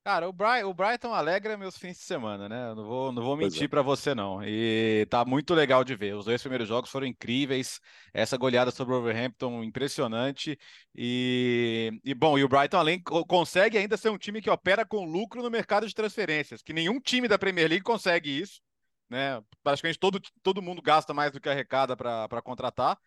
[0.04, 2.72] Cara, o, Bright, o Brighton alegra meus fins de semana, né?
[2.72, 3.68] Eu não vou, não vou mentir é.
[3.70, 4.44] para você, não.
[4.44, 6.14] E tá muito legal de ver.
[6.14, 7.80] Os dois primeiros jogos foram incríveis.
[8.14, 10.60] Essa goleada sobre o Overhampton, impressionante.
[10.94, 15.06] E, e bom, e o Brighton, além, consegue ainda ser um time que opera com
[15.06, 18.60] lucro no mercado de transferências, que nenhum time da Premier League consegue isso.
[19.10, 19.42] Né?
[19.64, 22.98] Praticamente todo, todo mundo gasta mais do que arrecada para contratar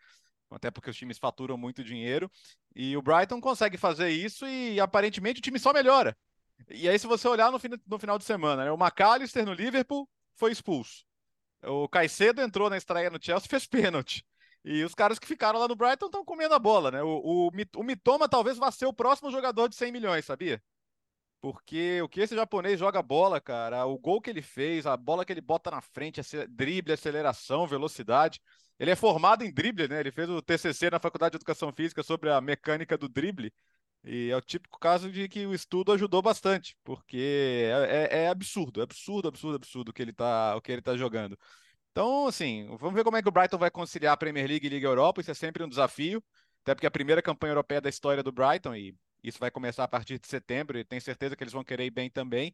[0.50, 2.30] até porque os times faturam muito dinheiro.
[2.74, 6.16] E o Brighton consegue fazer isso e aparentemente o time só melhora.
[6.68, 10.08] E aí, se você olhar no, no final de semana, né, o McAllister no Liverpool
[10.34, 11.04] foi expulso.
[11.62, 14.24] O Caicedo entrou na estreia no Chelsea fez pênalti.
[14.64, 17.02] E os caras que ficaram lá no Brighton estão comendo a bola, né?
[17.02, 20.60] O, o, o Mitoma talvez vá ser o próximo jogador de 100 milhões, sabia?
[21.40, 25.24] Porque o que esse japonês joga bola, cara, o gol que ele fez, a bola
[25.24, 28.40] que ele bota na frente, drible, aceleração, velocidade.
[28.78, 30.00] Ele é formado em drible, né?
[30.00, 33.52] Ele fez o TCC na Faculdade de Educação Física sobre a mecânica do drible.
[34.06, 38.28] E é o típico caso de que o estudo ajudou bastante, porque é, é, é
[38.28, 41.36] absurdo, é absurdo, absurdo, absurdo o que ele tá, ele tá jogando.
[41.90, 44.70] Então, assim, vamos ver como é que o Brighton vai conciliar a Premier League e
[44.70, 46.22] Liga Europa, isso é sempre um desafio,
[46.62, 49.82] até porque é a primeira campanha europeia da história do Brighton, e isso vai começar
[49.82, 52.52] a partir de setembro, e tenho certeza que eles vão querer ir bem também.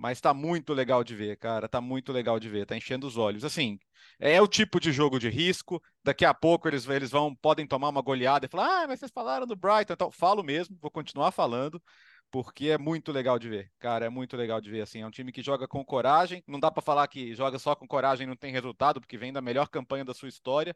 [0.00, 1.68] Mas tá muito legal de ver, cara.
[1.68, 3.44] Tá muito legal de ver, tá enchendo os olhos.
[3.44, 3.78] Assim,
[4.18, 5.82] é o tipo de jogo de risco.
[6.02, 9.12] Daqui a pouco eles, eles vão podem tomar uma goleada e falar: "Ah, mas vocês
[9.12, 9.92] falaram do Brighton".
[9.92, 11.82] Então, falo mesmo, vou continuar falando,
[12.30, 13.70] porque é muito legal de ver.
[13.78, 16.42] Cara, é muito legal de ver assim, é um time que joga com coragem.
[16.46, 19.32] Não dá para falar que joga só com coragem e não tem resultado, porque vem
[19.34, 20.74] da melhor campanha da sua história.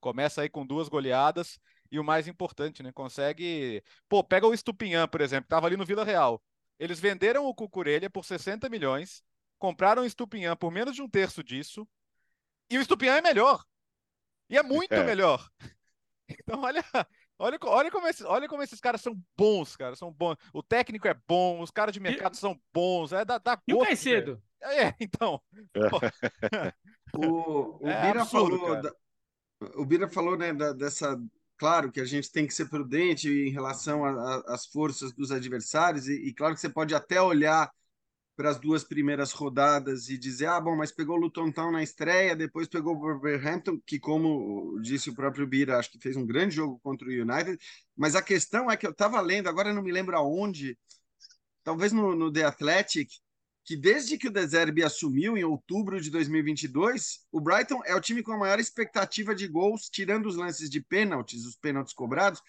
[0.00, 1.58] Começa aí com duas goleadas
[1.90, 5.76] e o mais importante, né, consegue, pô, pega o Estupinhã, por exemplo, que tava ali
[5.78, 6.42] no Vila Real
[6.78, 9.22] eles venderam o Cucurelha por 60 milhões,
[9.58, 11.88] compraram o Stupinhan por menos de um terço disso,
[12.70, 13.64] e o Stupinhan é melhor.
[14.48, 15.04] E é muito é.
[15.04, 15.48] melhor.
[16.28, 16.82] Então, olha,
[17.38, 19.94] olha, olha, como esses, olha como esses caras são bons, cara.
[19.94, 20.36] São bons.
[20.52, 22.36] O técnico é bom, os caras de mercado e...
[22.36, 23.12] são bons.
[23.12, 24.42] É da, da E o Caicedo?
[24.60, 25.40] É, então.
[27.14, 28.82] o, o é Bira absurdo, falou.
[28.82, 28.92] Da,
[29.76, 31.16] o Bira falou, né, da, dessa
[31.56, 34.04] claro que a gente tem que ser prudente em relação
[34.46, 37.70] às forças dos adversários, e, e, claro que você pode até olhar
[38.36, 41.82] para as duas primeiras rodadas e dizer, ah, bom, mas pegou o Luton Town na
[41.82, 46.26] estreia, depois pegou o Wolverhampton, que como disse o próprio Bira, acho que fez um
[46.26, 47.58] grande jogo contra o United,
[47.96, 50.78] mas a questão é que eu estava lendo, agora não me lembro aonde,
[51.64, 53.10] talvez no, no The Athletic,
[53.66, 58.22] que desde que o Deserbi assumiu em outubro de 2022, o Brighton é o time
[58.22, 62.40] com a maior expectativa de gols, tirando os lances de pênaltis, os pênaltis cobrados,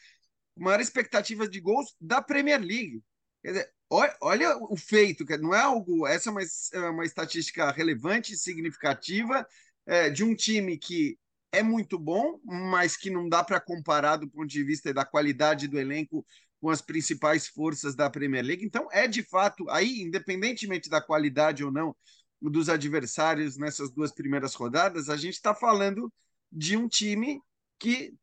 [0.56, 3.01] maior expectativa de gols da Premier League.
[3.41, 6.06] Quer dizer, olha, olha o feito, não é algo.
[6.06, 6.41] Essa é uma,
[6.73, 9.43] é uma estatística relevante significativa
[9.88, 11.17] é, de um time que
[11.51, 15.67] é muito bom, mas que não dá para comparar do ponto de vista da qualidade
[15.67, 16.23] do elenco
[16.60, 18.65] com as principais forças da Premier League.
[18.65, 21.96] Então, é de fato, aí, independentemente da qualidade ou não
[22.41, 26.12] dos adversários nessas duas primeiras rodadas, a gente está falando
[26.52, 27.41] de um time
[27.80, 28.13] que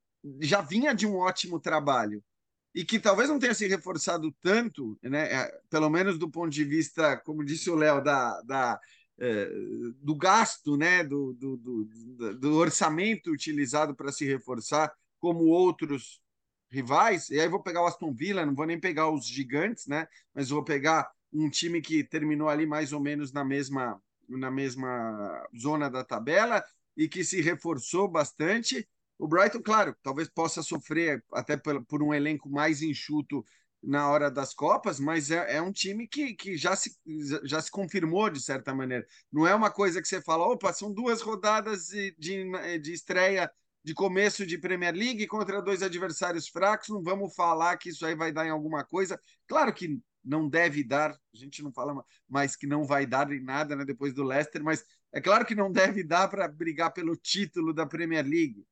[0.41, 2.23] já vinha de um ótimo trabalho
[2.75, 5.33] e que talvez não tenha se reforçado tanto, né?
[5.33, 8.81] É, pelo menos do ponto de vista, como disse o Léo, da, da
[9.19, 9.49] é,
[10.01, 11.05] do gasto, né?
[11.05, 16.21] do, do, do, do orçamento utilizado para se reforçar, como outros
[16.75, 20.09] rivais, e aí vou pegar o Aston Villa, não vou nem pegar os gigantes, né?
[20.35, 25.47] Mas vou pegar um time que terminou ali mais ou menos na mesma, na mesma
[25.57, 26.63] zona da tabela
[26.97, 28.89] e que se reforçou bastante.
[29.19, 33.45] O Brighton, claro, talvez possa sofrer até por, um elenco mais enxuto
[33.83, 36.97] na hora das Copas, mas é, é, um time que, que já, se,
[37.45, 39.07] já se confirmou de certa maneira.
[39.31, 43.51] Não é uma coisa que você fala, opa, são duas rodadas de, de, de estreia
[43.85, 48.15] de começo de Premier League contra dois adversários fracos, não vamos falar que isso aí
[48.15, 49.21] vai dar em alguma coisa.
[49.47, 53.43] Claro que não deve dar, a gente não fala mais que não vai dar em
[53.43, 57.15] nada né, depois do Leicester, mas é claro que não deve dar para brigar pelo
[57.15, 58.67] título da Premier League.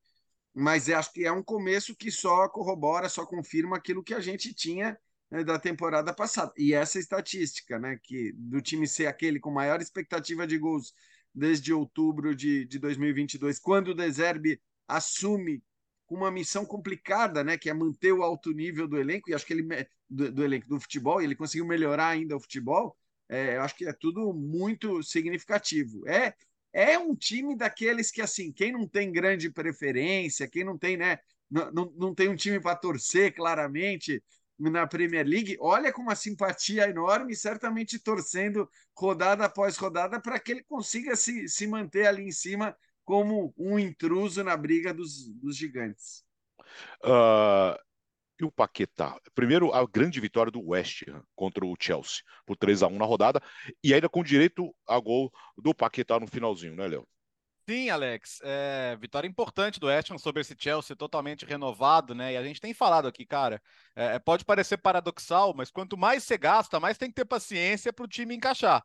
[0.51, 4.51] Mas acho que é um começo que só corrobora, só confirma aquilo que a gente
[4.53, 4.97] tinha
[5.29, 6.51] né, da temporada passada.
[6.57, 10.91] E essa estatística, né, que do time ser aquele com maior expectativa de gols
[11.33, 15.63] desde outubro de, de 2022, quando o Deserbe assume
[16.09, 19.53] uma missão complicada, né, que é manter o alto nível do elenco, e acho que
[19.53, 22.95] ele do, do elenco do futebol, e ele conseguiu melhorar ainda o futebol.
[23.27, 26.07] É, acho que é tudo muito significativo.
[26.07, 26.35] É
[26.75, 31.19] é um time daqueles que assim, quem não tem grande preferência, quem não tem, né,
[31.49, 34.23] não, não, não tem um time para torcer claramente
[34.57, 38.67] na Premier League, olha com uma simpatia enorme, certamente torcendo
[38.97, 43.77] rodada após rodada para que ele consiga se, se manter ali em cima como um
[43.77, 46.23] intruso na briga dos, dos gigantes.
[47.03, 47.77] Uh,
[48.39, 49.19] e o Paquetá.
[49.35, 53.05] Primeiro, a grande vitória do West Ham contra o Chelsea, por 3 a 1 na
[53.05, 53.41] rodada,
[53.83, 57.07] e ainda com direito a gol do Paquetá no finalzinho, né, Léo?
[57.69, 58.41] Sim, Alex.
[58.43, 62.33] É, vitória importante do West Ham sobre esse Chelsea totalmente renovado, né?
[62.33, 63.61] E a gente tem falado aqui, cara.
[63.95, 68.03] É, pode parecer paradoxal, mas quanto mais você gasta, mais tem que ter paciência para
[68.03, 68.83] o time encaixar.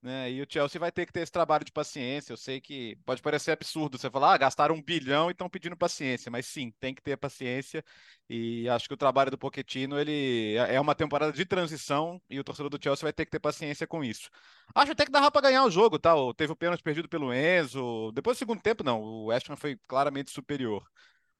[0.00, 0.30] Né?
[0.30, 2.32] E o Chelsea vai ter que ter esse trabalho de paciência.
[2.32, 5.76] Eu sei que pode parecer absurdo você falar, ah, gastaram um bilhão e estão pedindo
[5.76, 7.84] paciência, mas sim, tem que ter paciência.
[8.28, 12.38] E acho que o trabalho do Pochettino ele é, é uma temporada de transição e
[12.38, 14.30] o torcedor do Chelsea vai ter que ter paciência com isso.
[14.74, 16.14] Acho até que dava para ganhar o jogo, tá?
[16.36, 18.12] Teve o pênalti perdido pelo Enzo.
[18.12, 19.00] Depois do segundo tempo, não.
[19.02, 20.86] O West Ham foi claramente superior.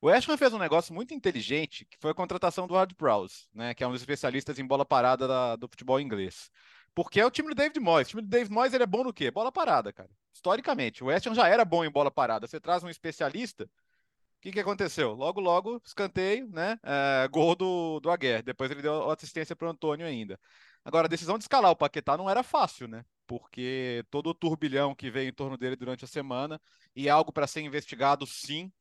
[0.01, 3.75] O Ham fez um negócio muito inteligente, que foi a contratação do Hard Prowse, né?
[3.75, 6.51] Que é um dos especialistas em bola parada da, do futebol inglês.
[6.95, 8.09] Porque é o time do David Moyes.
[8.09, 9.31] O time do David Moyes ele é bom no quê?
[9.31, 10.11] Bola parada, cara.
[10.33, 12.47] Historicamente, o West Ham já era bom em bola parada.
[12.47, 15.13] Você traz um especialista, o que, que aconteceu?
[15.15, 16.79] Logo, logo, escanteio, né?
[16.83, 18.43] É, gol do, do Aguerre.
[18.43, 20.39] Depois ele deu assistência para o Antônio ainda.
[20.85, 23.05] Agora, a decisão de escalar o Paquetá não era fácil, né?
[23.27, 26.61] Porque todo o turbilhão que veio em torno dele durante a semana
[26.95, 28.73] e algo para ser investigado, sim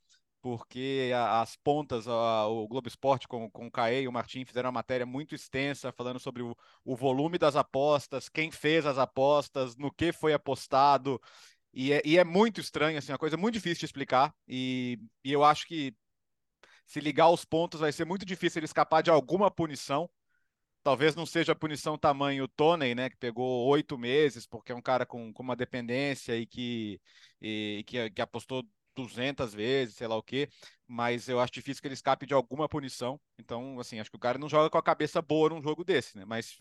[0.42, 4.80] porque as pontas, o Globo Esporte com, com o Caê e o Martim fizeram uma
[4.80, 9.92] matéria muito extensa falando sobre o, o volume das apostas, quem fez as apostas, no
[9.92, 11.22] que foi apostado,
[11.74, 15.32] e é, e é muito estranho, assim, uma coisa muito difícil de explicar, e, e
[15.32, 15.96] eu acho que
[16.86, 20.10] se ligar os pontos vai ser muito difícil ele escapar de alguma punição,
[20.84, 24.82] talvez não seja a punição tamanho Tony, né, que pegou oito meses, porque é um
[24.82, 27.02] cara com, com uma dependência e que,
[27.42, 28.64] e, que, que apostou
[28.98, 30.50] 200 vezes, sei lá o quê,
[30.88, 33.20] mas eu acho difícil que ele escape de alguma punição.
[33.38, 36.18] Então, assim, acho que o cara não joga com a cabeça boa num jogo desse,
[36.18, 36.26] né?
[36.26, 36.58] Mas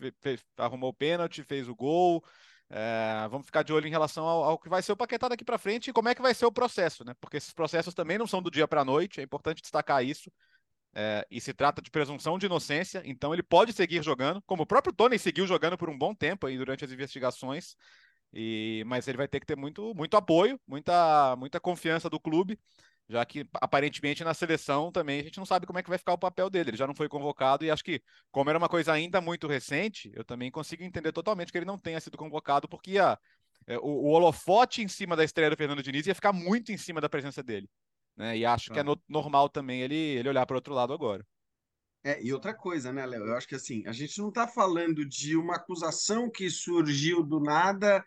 [0.57, 2.23] arrumou o pênalti, fez o gol.
[2.69, 5.45] É, vamos ficar de olho em relação ao, ao que vai ser o Paquetá daqui
[5.45, 7.13] para frente e como é que vai ser o processo, né?
[7.19, 10.31] Porque esses processos também não são do dia para a noite, é importante destacar isso.
[10.93, 14.65] É, e se trata de presunção de inocência, então ele pode seguir jogando, como o
[14.65, 17.75] próprio Tony seguiu jogando por um bom tempo aí durante as investigações.
[18.33, 22.59] E, mas ele vai ter que ter muito, muito apoio, muita, muita confiança do clube,
[23.09, 26.13] já que aparentemente na seleção também a gente não sabe como é que vai ficar
[26.13, 26.71] o papel dele.
[26.71, 30.11] Ele já não foi convocado e acho que, como era uma coisa ainda muito recente,
[30.13, 33.17] eu também consigo entender totalmente que ele não tenha sido convocado, porque ia,
[33.65, 36.77] é, o, o holofote em cima da estreia do Fernando Diniz ia ficar muito em
[36.77, 37.69] cima da presença dele.
[38.15, 38.37] Né?
[38.37, 38.73] E acho ah.
[38.73, 41.25] que é no, normal também ele, ele olhar para o outro lado agora.
[42.07, 43.25] É, e outra coisa, né, Léo?
[43.25, 47.41] Eu acho que assim, a gente não está falando de uma acusação que surgiu do
[47.41, 48.01] nada,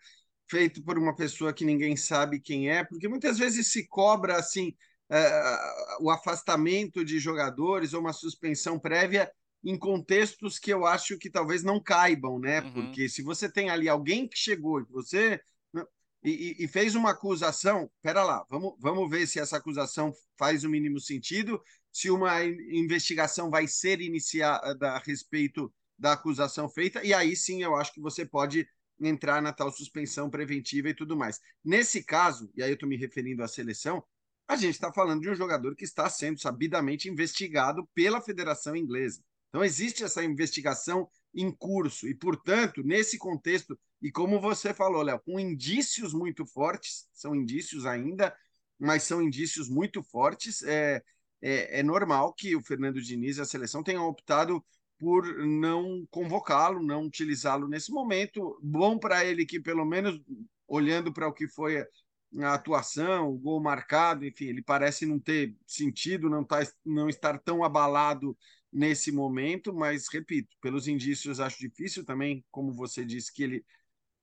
[0.49, 4.73] feito por uma pessoa que ninguém sabe quem é, porque muitas vezes se cobra assim
[5.07, 5.57] é,
[5.99, 9.31] o afastamento de jogadores ou uma suspensão prévia
[9.63, 12.61] em contextos que eu acho que talvez não caibam, né?
[12.61, 12.73] Uhum.
[12.73, 15.39] Porque se você tem ali alguém que chegou e você
[15.71, 15.85] né,
[16.23, 20.69] e, e, fez uma acusação, pera lá, vamos, vamos ver se essa acusação faz o
[20.69, 21.61] mínimo sentido
[21.91, 27.75] se uma investigação vai ser iniciada a respeito da acusação feita, e aí sim eu
[27.75, 28.67] acho que você pode
[28.99, 31.39] entrar na tal suspensão preventiva e tudo mais.
[31.63, 34.03] Nesse caso, e aí eu estou me referindo à seleção,
[34.47, 39.23] a gente está falando de um jogador que está sendo sabidamente investigado pela Federação Inglesa.
[39.49, 45.21] Então, existe essa investigação em curso, e, portanto, nesse contexto, e como você falou, Léo,
[45.21, 48.35] com indícios muito fortes, são indícios ainda,
[48.79, 51.01] mas são indícios muito fortes, é,
[51.41, 54.63] é, é normal que o Fernando Diniz e a seleção tenham optado
[54.99, 58.59] por não convocá-lo, não utilizá-lo nesse momento.
[58.61, 60.21] Bom para ele que, pelo menos,
[60.67, 61.83] olhando para o que foi
[62.39, 67.39] a atuação, o gol marcado, enfim, ele parece não ter sentido, não, tá, não estar
[67.39, 68.37] tão abalado
[68.71, 73.65] nesse momento, mas, repito, pelos indícios, acho difícil também, como você disse, que ele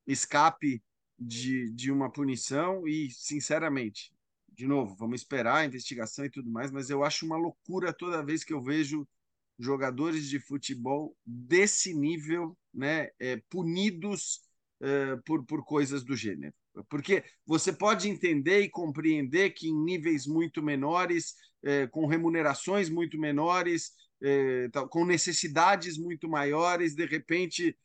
[0.06, 0.82] escape
[1.18, 4.12] de, de uma punição e, sinceramente,
[4.58, 8.24] de novo, vamos esperar a investigação e tudo mais, mas eu acho uma loucura toda
[8.24, 9.06] vez que eu vejo
[9.56, 14.40] jogadores de futebol desse nível né, é, punidos
[14.80, 16.52] é, por, por coisas do gênero.
[16.88, 23.18] Porque você pode entender e compreender que em níveis muito menores, é, com remunerações muito
[23.18, 23.92] menores,
[24.90, 27.78] com necessidades muito maiores, de repente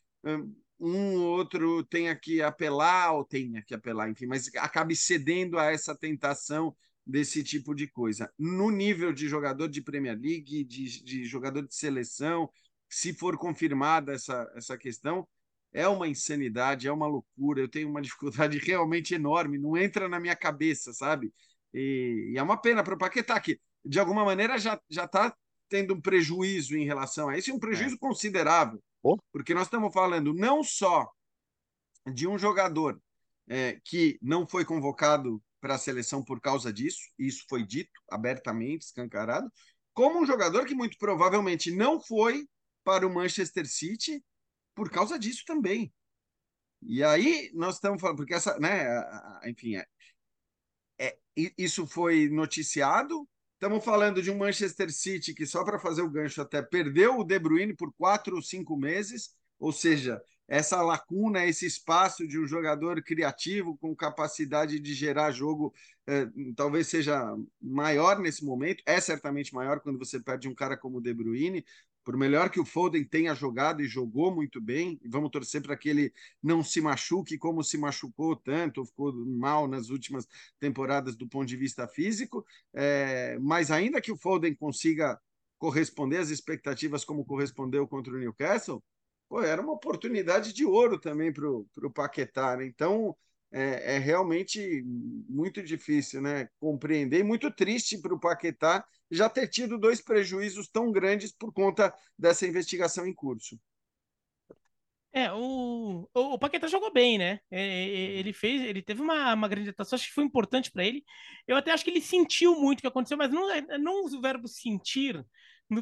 [0.83, 5.71] um ou outro tenha que apelar, ou tenha que apelar, enfim, mas acabe cedendo a
[5.71, 8.31] essa tentação desse tipo de coisa.
[8.37, 12.49] No nível de jogador de Premier League, de, de jogador de seleção,
[12.89, 15.27] se for confirmada essa, essa questão,
[15.73, 17.61] é uma insanidade, é uma loucura.
[17.61, 21.33] Eu tenho uma dificuldade realmente enorme, não entra na minha cabeça, sabe?
[21.73, 25.35] E, e é uma pena para o Paquetá, que de alguma maneira já está
[25.69, 27.99] tendo um prejuízo em relação a isso, um prejuízo é.
[27.99, 28.81] considerável.
[29.31, 31.09] Porque nós estamos falando não só
[32.13, 33.01] de um jogador
[33.47, 38.85] é, que não foi convocado para a seleção por causa disso, isso foi dito abertamente,
[38.85, 39.51] escancarado,
[39.93, 42.47] como um jogador que muito provavelmente não foi
[42.83, 44.23] para o Manchester City
[44.75, 45.93] por causa disso também.
[46.81, 48.85] E aí nós estamos falando, porque essa, né,
[49.45, 49.85] enfim, é,
[50.99, 51.17] é,
[51.57, 53.27] isso foi noticiado.
[53.63, 57.23] Estamos falando de um Manchester City que, só para fazer o gancho até, perdeu o
[57.23, 62.45] De Bruyne por quatro ou cinco meses, ou seja, essa lacuna, esse espaço de um
[62.45, 65.73] jogador criativo com capacidade de gerar jogo,
[66.05, 68.83] eh, talvez seja maior nesse momento.
[68.85, 71.63] É certamente maior quando você perde um cara como o De Bruyne.
[72.03, 75.87] Por melhor que o Foden tenha jogado e jogou muito bem, vamos torcer para que
[75.87, 80.27] ele não se machuque como se machucou tanto, ficou mal nas últimas
[80.59, 82.45] temporadas do ponto de vista físico.
[82.73, 85.19] É, mas ainda que o Foden consiga
[85.57, 88.83] corresponder às expectativas como correspondeu contra o Newcastle,
[89.29, 92.57] pô, era uma oportunidade de ouro também para o Paquetá.
[92.57, 92.65] Né?
[92.65, 93.15] Então,
[93.53, 94.83] é, é, realmente
[95.29, 96.49] muito difícil né?
[96.59, 101.53] compreender e muito triste para o Paquetá já ter tido dois prejuízos tão grandes por
[101.53, 103.59] conta dessa investigação em curso.
[105.15, 107.39] É, o, o, Paquetá jogou bem, né?
[107.51, 110.83] É, é, ele fez, ele teve uma, uma grande atuação, acho que foi importante para
[110.83, 111.03] ele.
[111.47, 114.21] Eu até acho que ele sentiu muito o que aconteceu, mas não, é, não o
[114.21, 115.23] verbo sentir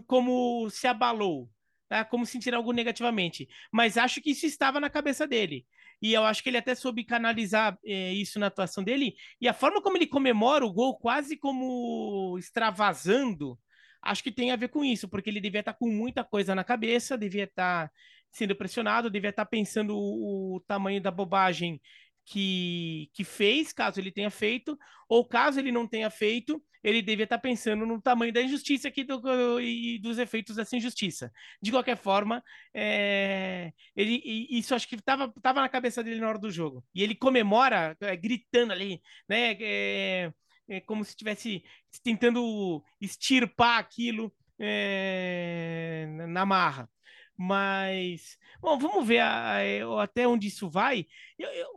[0.06, 1.50] como se abalou
[1.92, 2.06] tá?
[2.06, 3.50] como sentir algo negativamente.
[3.70, 5.68] Mas acho que isso estava na cabeça dele.
[6.02, 9.16] E eu acho que ele até soube canalizar é, isso na atuação dele.
[9.40, 13.58] E a forma como ele comemora o gol, quase como extravasando,
[14.02, 16.64] acho que tem a ver com isso, porque ele devia estar com muita coisa na
[16.64, 17.92] cabeça, devia estar
[18.32, 21.80] sendo pressionado, devia estar pensando o, o tamanho da bobagem
[22.26, 24.78] que, que fez, caso ele tenha feito,
[25.10, 29.04] ou caso ele não tenha feito, ele devia estar pensando no tamanho da injustiça aqui
[29.04, 31.32] do, e dos efeitos dessa injustiça.
[31.62, 32.44] De qualquer forma,
[32.74, 36.84] é, ele, isso acho que estava tava na cabeça dele na hora do jogo.
[36.94, 39.58] E ele comemora é, gritando ali, né?
[39.62, 40.34] É,
[40.70, 41.64] é como se estivesse
[42.04, 46.90] tentando extirpar aquilo é, na marra.
[47.38, 51.08] Mas, bom, vamos ver a, a, até onde isso vai.
[51.40, 51.68] Eu, eu,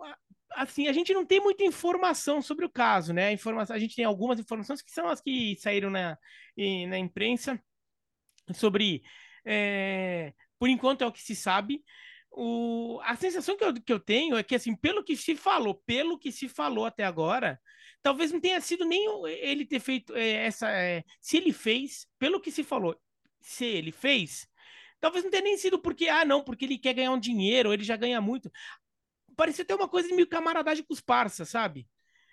[0.54, 3.28] assim, a gente não tem muita informação sobre o caso, né?
[3.28, 6.18] A, informação, a gente tem algumas informações que são as que saíram na,
[6.88, 7.60] na imprensa
[8.52, 9.02] sobre.
[9.44, 11.82] É, por enquanto é o que se sabe.
[12.30, 15.82] O, a sensação que eu, que eu tenho é que, assim, pelo que se falou,
[15.86, 17.60] pelo que se falou até agora,
[18.02, 20.70] talvez não tenha sido nem ele ter feito é, essa.
[20.70, 22.98] É, se ele fez, pelo que se falou,
[23.40, 24.48] se ele fez,
[25.00, 27.84] talvez não tenha nem sido porque, ah, não, porque ele quer ganhar um dinheiro, ele
[27.84, 28.50] já ganha muito
[29.34, 31.86] parecia ter uma coisa de meio camaradagem com os parça, sabe?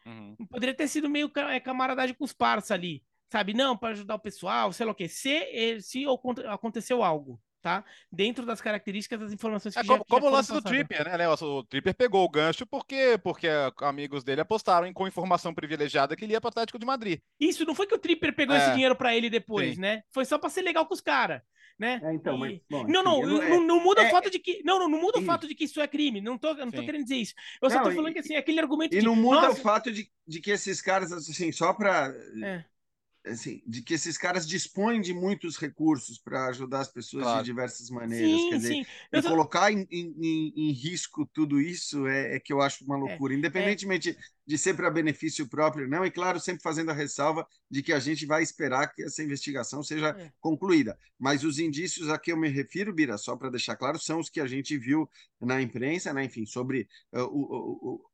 [0.06, 0.36] Uhum.
[0.49, 3.54] Poderia ter sido meio é, camaradagem com os parça ali, sabe?
[3.54, 5.08] Não, para ajudar o pessoal, sei lá o quê.
[5.08, 6.06] Se, eh, se
[6.47, 7.84] aconteceu algo, tá?
[8.12, 11.18] Dentro das características das informações que é, já, como, como o lance do Tripper, né,
[11.18, 11.34] Léo?
[11.34, 13.47] O Tripper pegou o gancho porque, porque
[13.82, 17.20] amigos dele apostaram com informação privilegiada que ele ia para o Atlético de Madrid.
[17.39, 18.60] Isso, não foi que o Tripper pegou é.
[18.60, 19.82] esse dinheiro para ele depois, Sim.
[19.82, 20.04] né?
[20.10, 21.41] Foi só para ser legal com os caras
[21.78, 21.99] né?
[22.03, 24.61] É, então, mas, bom, não, não, não, não, não, muda é, o fato de que
[24.63, 26.22] não, não, não muda o fato de que isso é crime.
[26.22, 27.34] Não tô, não tô querendo dizer isso.
[27.61, 29.59] Eu só tô falando que assim, aquele argumento e de, não muda nossa...
[29.59, 32.13] o fato de, de que esses caras assim, só para
[32.43, 32.63] é
[33.26, 37.39] assim, de que esses caras dispõem de muitos recursos para ajudar as pessoas claro.
[37.39, 38.41] de diversas maneiras.
[38.41, 42.61] Sim, Quer dizer, e colocar em, em, em, risco tudo isso é, é, que eu
[42.61, 44.15] acho uma é, loucura, é, independentemente é...
[44.45, 47.99] de ser para benefício próprio, não, e claro, sempre fazendo a ressalva de que a
[47.99, 50.32] gente vai esperar que essa investigação seja é.
[50.39, 50.97] concluída.
[51.19, 54.30] Mas os indícios a que eu me refiro, Bira, só para deixar claro, são os
[54.30, 55.09] que a gente viu
[55.39, 58.11] na imprensa, né, enfim, sobre uh, o, o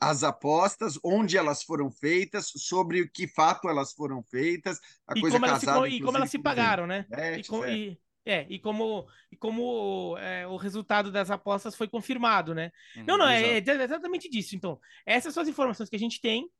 [0.00, 5.20] as apostas, onde elas foram feitas, sobre o que fato elas foram feitas, a e
[5.20, 5.88] coisa como casada.
[5.88, 7.06] Se, e como elas se pagaram, né?
[7.36, 12.54] e, com, e, é, e como, e como é, o resultado das apostas foi confirmado,
[12.54, 12.72] né?
[12.96, 14.56] Uhum, não, não, é, é, exatamente disso.
[14.56, 16.50] Então, essas são as informações que a gente tem.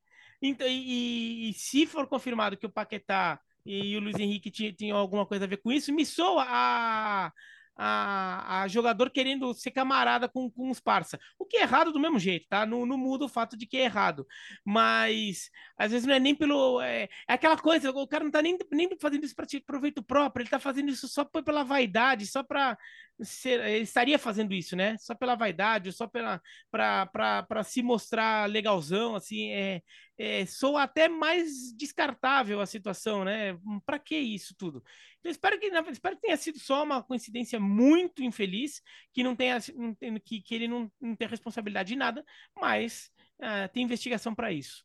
[0.41, 5.27] Então, e, e se for confirmado que o Paquetá e o Luiz Henrique tinham alguma
[5.27, 7.33] coisa a ver com isso, me soa a
[7.79, 11.19] a, a, jogador querendo ser camarada com, com os parça.
[11.39, 12.67] O que é errado do mesmo jeito, tá?
[12.67, 14.27] Não, não muda o fato de que é errado.
[14.65, 15.49] Mas
[15.79, 16.81] às vezes não é nem pelo.
[16.81, 20.43] É, é aquela coisa, o cara não tá nem, nem fazendo isso para proveito próprio,
[20.43, 22.77] ele tá fazendo isso só pela vaidade, só para
[23.21, 24.97] ser, estaria fazendo isso, né?
[24.99, 26.41] Só pela vaidade, só pela
[26.71, 29.83] para se mostrar legalzão, assim, é,
[30.17, 33.59] é sou até mais descartável a situação, né?
[33.85, 34.83] Para que isso tudo?
[35.19, 38.81] Então espero que espero que tenha sido só uma coincidência muito infeliz,
[39.13, 39.59] que não tenha
[40.25, 42.25] que, que ele não, não tenha responsabilidade de nada,
[42.57, 43.11] mas
[43.41, 44.85] uh, tem investigação para isso.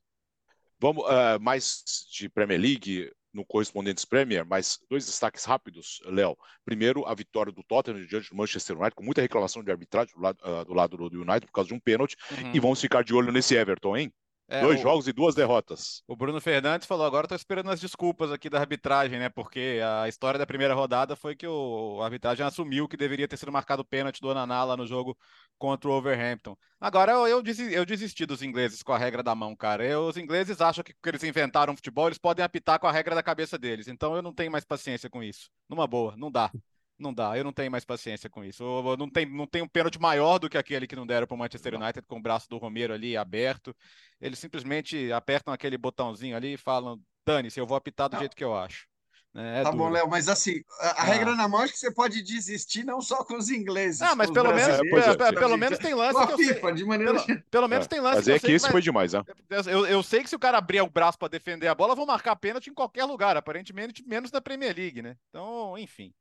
[0.80, 6.38] Vamos uh, mais de Premier League no Correspondentes Premier, mas dois destaques rápidos, Léo.
[6.64, 10.22] Primeiro, a vitória do Tottenham diante do Manchester United, com muita reclamação de arbitragem do
[10.22, 12.16] lado, uh, do, lado do United por causa de um pênalti.
[12.32, 12.52] Uhum.
[12.54, 14.14] E vamos ficar de olho nesse Everton, hein?
[14.48, 16.04] É, Dois o, jogos e duas derrotas.
[16.08, 19.30] O Bruno Fernandes falou: agora estou esperando as desculpas aqui da arbitragem, né?
[19.30, 23.38] Porque a história da primeira rodada foi que o, a arbitragem assumiu que deveria ter
[23.38, 25.18] sido marcado pênalti do Ananá lá no jogo
[25.58, 26.58] contra o Overhampton.
[26.80, 29.86] Agora eu, eu, desisti, eu desisti dos ingleses com a regra da mão, cara.
[29.86, 33.16] Eu, os ingleses acham que, que eles inventaram futebol, eles podem apitar com a regra
[33.16, 33.88] da cabeça deles.
[33.88, 35.50] Então eu não tenho mais paciência com isso.
[35.70, 36.52] Numa boa, não dá.
[36.98, 38.64] Não dá, eu não tenho mais paciência com isso.
[38.64, 41.36] Eu não tem, não tem um pênalti maior do que aquele que não deram para
[41.36, 43.76] o Manchester United com o braço do Romero ali aberto.
[44.22, 48.20] Eles simplesmente apertam aquele botãozinho ali e falam: dane-se, eu vou apitar do não.
[48.20, 48.88] jeito que eu acho.
[49.34, 49.62] Né?
[49.62, 49.86] É tá duro.
[49.86, 51.04] bom, Léo, mas assim, a, a ah.
[51.06, 54.02] regra na mão é que você pode desistir não só com os ingleses.
[54.02, 57.20] Ah, mas pelo menos, é, pelo menos tem lance que eu FIFA, sei, de maneira...
[57.20, 57.90] pelo, pelo menos é.
[57.90, 59.24] tem lance mas é que, que isso foi demais, né?
[59.68, 62.06] Eu, eu sei que se o cara abrir o braço para defender a bola, vão
[62.06, 65.18] marcar pênalti em qualquer lugar, aparentemente menos na Premier League, né?
[65.30, 66.14] Então, enfim.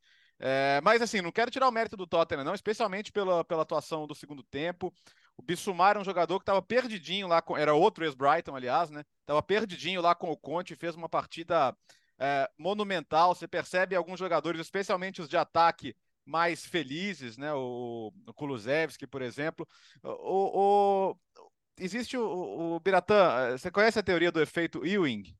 [0.45, 4.09] É, mas assim, não quero tirar o mérito do Tottenham, não, especialmente pela, pela atuação
[4.09, 4.93] do segundo tempo.
[5.37, 9.05] O Bissumar era um jogador que estava perdidinho lá, com, era outro ex-Brighton, aliás, né?
[9.21, 11.77] Estava perdidinho lá com o Conte, fez uma partida
[12.19, 13.37] é, monumental.
[13.37, 15.95] Você percebe alguns jogadores, especialmente os de ataque,
[16.27, 17.55] mais felizes, né?
[17.55, 19.65] O, o Kulusevski, por exemplo.
[20.03, 21.17] O, o
[21.79, 25.37] existe o, o Biratã, você conhece a teoria do efeito Ewing?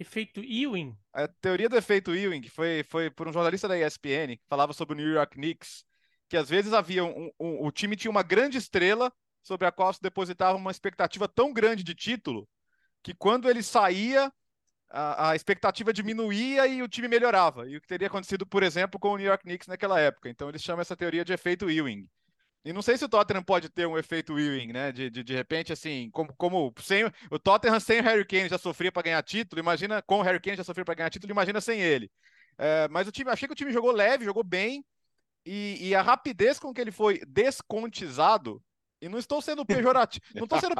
[0.00, 0.96] Efeito Ewing?
[1.12, 4.94] A teoria do efeito Ewing foi, foi por um jornalista da ESPN que falava sobre
[4.94, 5.84] o New York Knicks,
[6.26, 9.92] que às vezes havia um, um, o time tinha uma grande estrela sobre a qual
[9.92, 12.48] se depositava uma expectativa tão grande de título
[13.02, 14.32] que quando ele saía
[14.88, 17.68] a, a, expectativa diminuía e o time melhorava.
[17.68, 20.30] E o que teria acontecido, por exemplo, com o New York Knicks naquela época.
[20.30, 22.08] Então eles chamam essa teoria de efeito Ewing.
[22.64, 24.92] E não sei se o Tottenham pode ter um efeito Ewing, né?
[24.92, 28.58] De, de, de repente, assim, como, como sem, o Tottenham sem o Harry Kane já
[28.58, 31.60] sofria para ganhar título, imagina com o Harry Kane já sofria para ganhar título, imagina
[31.60, 32.10] sem ele.
[32.58, 34.84] É, mas o time, achei que o time jogou leve, jogou bem,
[35.46, 38.62] e, e a rapidez com que ele foi descontizado,
[39.00, 40.74] e não estou sendo pejorativo, não estou sendo,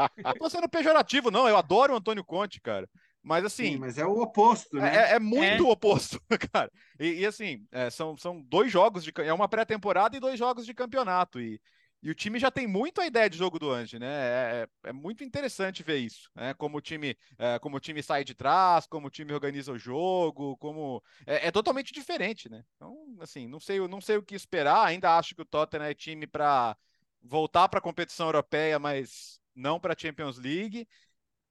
[0.51, 2.87] sendo pejorativo, não, eu adoro o Antônio Conte, cara.
[3.23, 3.73] Mas assim.
[3.73, 5.12] Sim, mas é o oposto, né?
[5.12, 5.71] É, é muito é.
[5.71, 6.21] oposto,
[6.53, 6.71] cara.
[6.99, 9.12] E, e assim, é, são, são dois jogos de.
[9.18, 11.41] É uma pré-temporada e dois jogos de campeonato.
[11.41, 11.61] E,
[12.03, 14.07] e o time já tem muito a ideia de jogo do Ange, né?
[14.07, 16.55] É, é, é muito interessante ver isso, né?
[16.55, 19.79] Como o time, é, como o time sai de trás, como o time organiza o
[19.79, 22.64] jogo, como é, é totalmente diferente, né?
[22.77, 24.87] Então, assim, não sei, não sei o que esperar.
[24.87, 26.75] Ainda acho que o Tottenham é time para
[27.23, 30.89] voltar para a competição europeia, mas não para a Champions League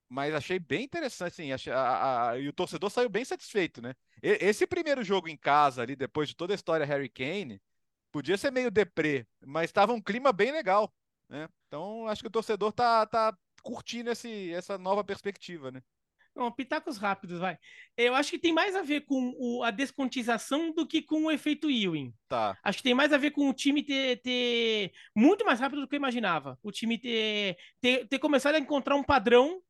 [0.10, 3.94] mas achei bem interessante, assim, achei, a, a, e o torcedor saiu bem satisfeito, né?
[4.24, 7.62] E, esse primeiro jogo em casa ali, depois de toda a história Harry Kane,
[8.12, 10.92] podia ser meio deprê, mas estava um clima bem legal,
[11.30, 11.48] né?
[11.68, 15.82] Então acho que o torcedor tá, tá curtindo esse, essa nova perspectiva, né?
[16.36, 17.58] Não, pitacos rápidos, vai.
[17.98, 21.32] Eu acho que tem mais a ver com o, a descontização do que com o
[21.32, 22.14] efeito Ewing.
[22.28, 22.58] Tá.
[22.64, 25.88] Acho que tem mais a ver com o time ter, ter muito mais rápido do
[25.88, 26.58] que eu imaginava.
[26.64, 29.62] O time ter, ter, ter começado a encontrar um padrão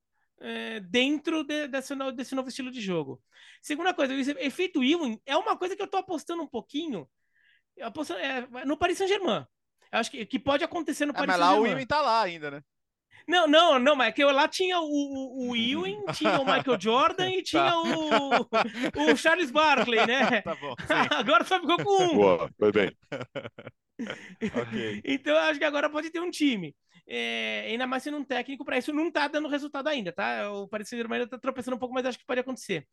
[0.41, 3.21] é, dentro de, desse, desse novo estilo de jogo.
[3.61, 7.07] Segunda coisa, o efeito Ewing é uma coisa que eu tô apostando um pouquinho
[7.81, 9.45] apostando, é, no Paris Saint-Germain.
[9.91, 11.59] Acho que, que pode acontecer no é, Paris Saint-Germain.
[11.59, 12.63] Mas lá o Ewing tá lá ainda, né?
[13.27, 16.79] Não, não, não, mas é que lá tinha o, o, o Ewing, tinha o Michael
[16.79, 17.77] Jordan e tinha tá.
[17.79, 20.41] o, o Charles Barkley, né?
[20.41, 20.73] Tá bom.
[21.15, 22.15] Agora só ficou com um.
[22.15, 22.97] Boa, foi bem.
[24.41, 25.01] okay.
[25.05, 26.73] Então acho que agora pode ter um time.
[27.11, 30.51] É, ainda mais sendo um técnico para isso, não tá dando resultado ainda, tá?
[30.51, 32.87] O Paris Saint-Germain tá tropeçando um pouco, mas acho que pode acontecer.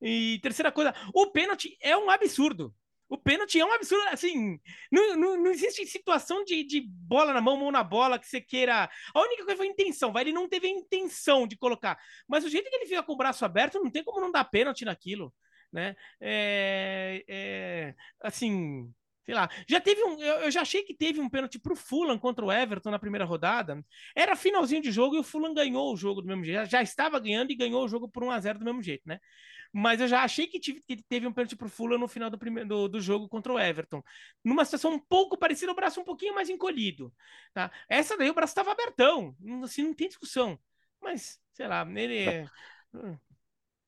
[0.00, 2.74] E terceira coisa, o pênalti é um absurdo.
[3.08, 4.58] O pênalti é um absurdo, assim,
[4.90, 8.40] não, não, não existe situação de, de bola na mão, mão na bola, que você
[8.40, 8.90] queira.
[9.14, 10.22] A única coisa foi a intenção, vai.
[10.22, 11.98] Ele não teve a intenção de colocar.
[12.26, 14.44] Mas o jeito que ele fica com o braço aberto, não tem como não dar
[14.44, 15.32] pênalti naquilo,
[15.72, 15.94] né?
[16.20, 18.90] É, é, assim,
[19.24, 19.48] Sei lá.
[19.68, 20.20] Já teve um.
[20.20, 23.24] Eu, eu, já achei que teve um pênalti pro Fulham contra o Everton na primeira
[23.24, 23.84] rodada.
[24.16, 26.58] Era finalzinho de jogo e o Fulham ganhou o jogo do mesmo jeito.
[26.58, 29.20] Já, já estava ganhando e ganhou o jogo por 1x0 do mesmo jeito, né?
[29.72, 32.36] Mas eu já achei que, tive, que teve um pênalti pro Fulham no final do,
[32.36, 34.02] primeiro, do, do, jogo contra o Everton.
[34.44, 37.12] Numa situação um pouco parecida, o braço um pouquinho mais encolhido.
[37.54, 37.72] Tá?
[37.88, 39.34] Essa daí o braço estava abertão.
[39.64, 40.58] Assim, não tem discussão.
[41.00, 42.46] Mas, sei lá, ele.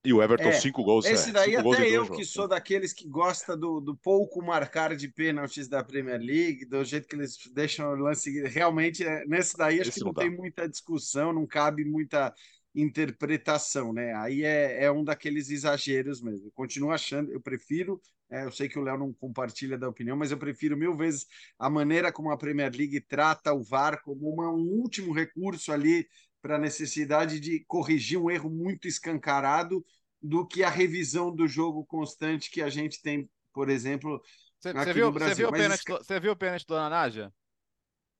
[0.05, 1.07] E o Everton, é, cinco gols.
[1.07, 5.09] Esse é, daí até eu, que sou daqueles que gosta do, do pouco marcar de
[5.09, 8.42] pênaltis da Premier League, do jeito que eles deixam o lance.
[8.46, 12.34] Realmente, é, nesse daí acho Esse que não, não tem muita discussão, não cabe muita
[12.74, 14.14] interpretação, né?
[14.16, 16.48] Aí é, é um daqueles exageros mesmo.
[16.48, 17.98] Eu continuo achando, eu prefiro,
[18.30, 21.26] é, eu sei que o Léo não compartilha da opinião, mas eu prefiro mil vezes
[21.59, 26.07] a maneira como a Premier League trata o VAR como uma, um último recurso ali
[26.45, 29.82] para a necessidade de corrigir um erro muito escancarado
[30.20, 34.20] do que a revisão do jogo constante que a gente tem, por exemplo,
[34.61, 35.49] cê, aqui cê viu, no Brasil.
[35.51, 37.32] Você viu, o pênalti do Ananásia?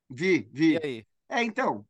[0.09, 0.72] Vi, vi.
[0.72, 1.07] E aí?
[1.29, 1.87] É, então,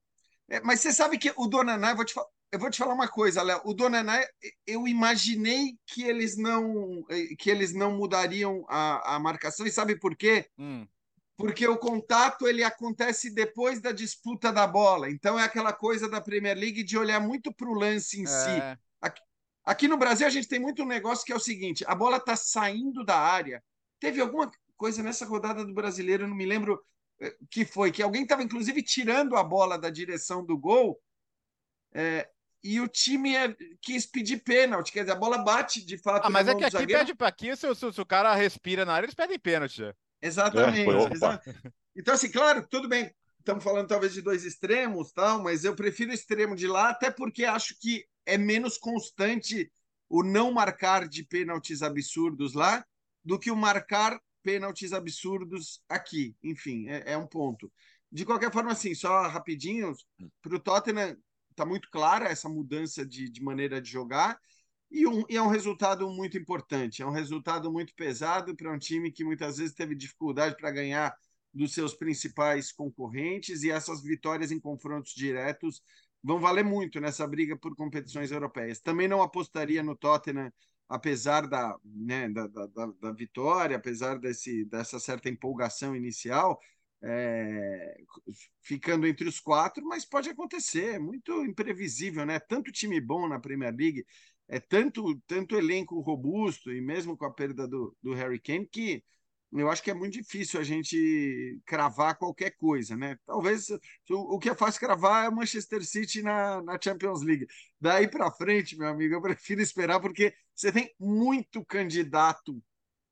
[0.48, 2.14] É, mas você sabe que o Donaná, eu vou te,
[2.50, 3.60] eu vou te falar uma coisa, Léo.
[3.64, 4.20] O Donaná,
[4.66, 7.04] eu imaginei que eles não
[7.38, 9.66] que eles não mudariam a, a marcação.
[9.66, 10.48] E sabe por quê?
[10.58, 10.84] Hum.
[11.36, 15.10] Porque o contato ele acontece depois da disputa da bola.
[15.10, 18.26] Então é aquela coisa da Premier League de olhar muito para o lance em é.
[18.26, 18.78] si.
[19.00, 19.20] Aqui,
[19.64, 22.18] aqui no Brasil a gente tem muito um negócio que é o seguinte: a bola
[22.18, 23.62] está saindo da área.
[23.98, 26.80] Teve alguma coisa nessa rodada do brasileiro, eu não me lembro
[27.50, 31.00] que foi que alguém estava inclusive tirando a bola da direção do gol
[31.92, 32.28] é,
[32.62, 36.26] e o time é, quis pedir pênalti, quer dizer, a bola bate de fato.
[36.26, 38.94] Ah, mas é que aqui pede para aqui, se, se, se, o cara respira na
[38.94, 39.94] área, eles pedem pênalti.
[40.24, 40.80] Exatamente.
[40.80, 41.54] É,
[41.94, 43.14] então, assim, claro, tudo bem.
[43.38, 47.10] Estamos falando talvez de dois extremos, tal, mas eu prefiro o extremo de lá, até
[47.10, 49.70] porque acho que é menos constante
[50.08, 52.82] o não marcar de pênaltis absurdos lá
[53.22, 56.34] do que o marcar pênaltis absurdos aqui.
[56.42, 57.70] Enfim, é, é um ponto.
[58.10, 59.92] De qualquer forma, assim, só rapidinho,
[60.40, 61.16] para o Tottenham
[61.50, 64.38] está muito clara essa mudança de, de maneira de jogar
[64.94, 67.02] e, um, e é um resultado muito importante.
[67.02, 71.14] É um resultado muito pesado para um time que muitas vezes teve dificuldade para ganhar
[71.52, 75.82] dos seus principais concorrentes e essas vitórias em confrontos diretos
[76.22, 78.80] vão valer muito nessa briga por competições europeias.
[78.80, 80.50] Também não apostaria no Tottenham
[80.88, 86.60] apesar da, né, da, da, da, vitória, apesar desse, dessa certa empolgação inicial,
[87.02, 87.96] é,
[88.62, 92.38] ficando entre os quatro, mas pode acontecer, é muito imprevisível, né?
[92.38, 94.06] Tanto time bom na Premier League,
[94.48, 99.02] é tanto, tanto elenco robusto, e mesmo com a perda do, do Harry Kane, que
[99.52, 103.16] eu acho que é muito difícil a gente cravar qualquer coisa, né?
[103.24, 103.70] Talvez
[104.10, 107.46] o, o que é fácil cravar é o Manchester City na, na Champions League.
[107.80, 112.60] Daí para frente, meu amigo, eu prefiro esperar porque você tem muito candidato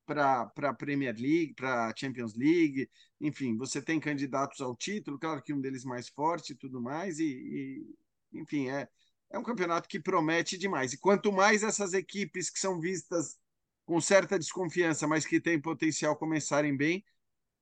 [0.05, 5.43] para a Premier League, para a Champions League, enfim, você tem candidatos ao título, claro
[5.43, 8.89] que um deles mais forte e tudo mais, e, e enfim, é,
[9.33, 10.93] é um campeonato que promete demais.
[10.93, 13.39] E quanto mais essas equipes que são vistas
[13.85, 17.05] com certa desconfiança, mas que tem potencial começarem bem,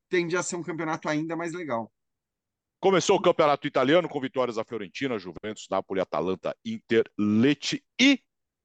[0.08, 1.90] tende a ser um campeonato ainda mais legal.
[2.80, 8.20] Começou o campeonato italiano com vitórias da Fiorentina, Juventus, Napoli, Atalanta, Inter, Lecce e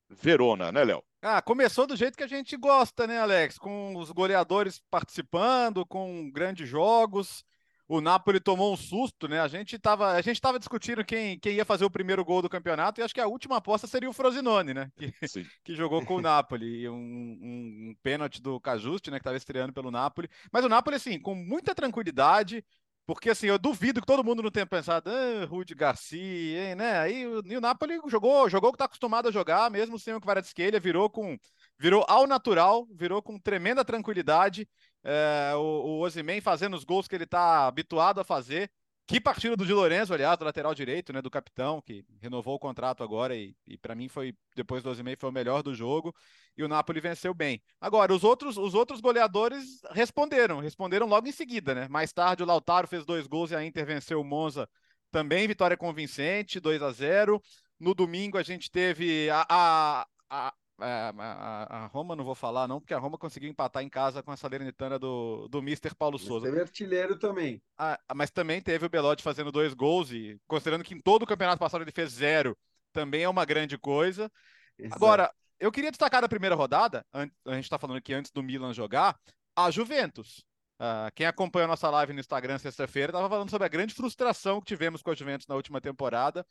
[0.10, 1.03] Verona, né, Léo?
[1.22, 3.58] Ah, começou do jeito que a gente gosta, né, Alex?
[3.58, 7.43] Com os goleadores participando, com grandes jogos
[7.88, 9.40] o Napoli tomou um susto, né?
[9.40, 12.50] A gente estava a gente tava discutindo quem, quem ia fazer o primeiro gol do
[12.50, 14.92] campeonato e acho que a última aposta seria o Frosinone, né?
[14.98, 15.14] Que,
[15.64, 16.82] que jogou com o Napoli.
[16.82, 19.18] E um, um, um pênalti do Cajuste, né?
[19.18, 20.30] Que estava estreando pelo Napoli.
[20.52, 22.66] Mas o Napoli, assim, com muita tranquilidade,
[23.06, 26.98] porque assim, eu duvido que todo mundo não tenha pensado, ah, Rudi Garcia, hein, né?
[26.98, 30.16] Aí o, e o Napoli jogou, jogou o que está acostumado a jogar, mesmo sem
[30.16, 31.38] o Kvaratskhelia, virou com
[31.78, 34.68] virou ao natural, virou com tremenda tranquilidade
[35.06, 38.70] é, o, o fazendo os gols que ele está habituado a fazer.
[39.08, 42.60] Que partida do Di Lorenzo, aliás, do lateral direito, né, do capitão, que renovou o
[42.60, 46.14] contrato agora e, e para mim foi, depois do Ozyman, foi o melhor do jogo
[46.58, 47.62] e o Napoli venceu bem.
[47.80, 51.88] Agora, os outros, os outros goleadores responderam, responderam logo em seguida, né?
[51.88, 54.68] Mais tarde o Lautaro fez dois gols e a Inter venceu o Monza
[55.12, 57.39] também, vitória convincente, 2 a 0
[57.80, 62.80] No domingo a gente teve a, a, a a, a, Roma não vou falar, não,
[62.80, 66.28] porque a Roma conseguiu empatar em casa com a Salernitana do, do Mister Paulo mas
[66.28, 66.46] Souza.
[66.46, 67.62] Teve artilheiro também.
[67.78, 71.28] Ah, mas também teve o Belotti fazendo dois gols, e considerando que em todo o
[71.28, 72.58] campeonato passado ele fez zero,
[72.92, 74.32] também é uma grande coisa.
[74.78, 74.96] Exato.
[74.96, 78.74] Agora, eu queria destacar da primeira rodada, a gente está falando aqui antes do Milan
[78.74, 79.18] jogar,
[79.56, 80.44] a Juventus.
[80.78, 84.60] Uh, quem acompanha a nossa live no Instagram sexta-feira estava falando sobre a grande frustração
[84.60, 86.46] que tivemos com a Juventus na última temporada,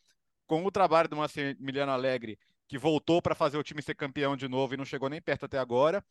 [0.47, 4.49] com o trabalho do Massimiliano Alegre que voltou para fazer o time ser campeão de
[4.49, 6.05] novo e não chegou nem perto até agora.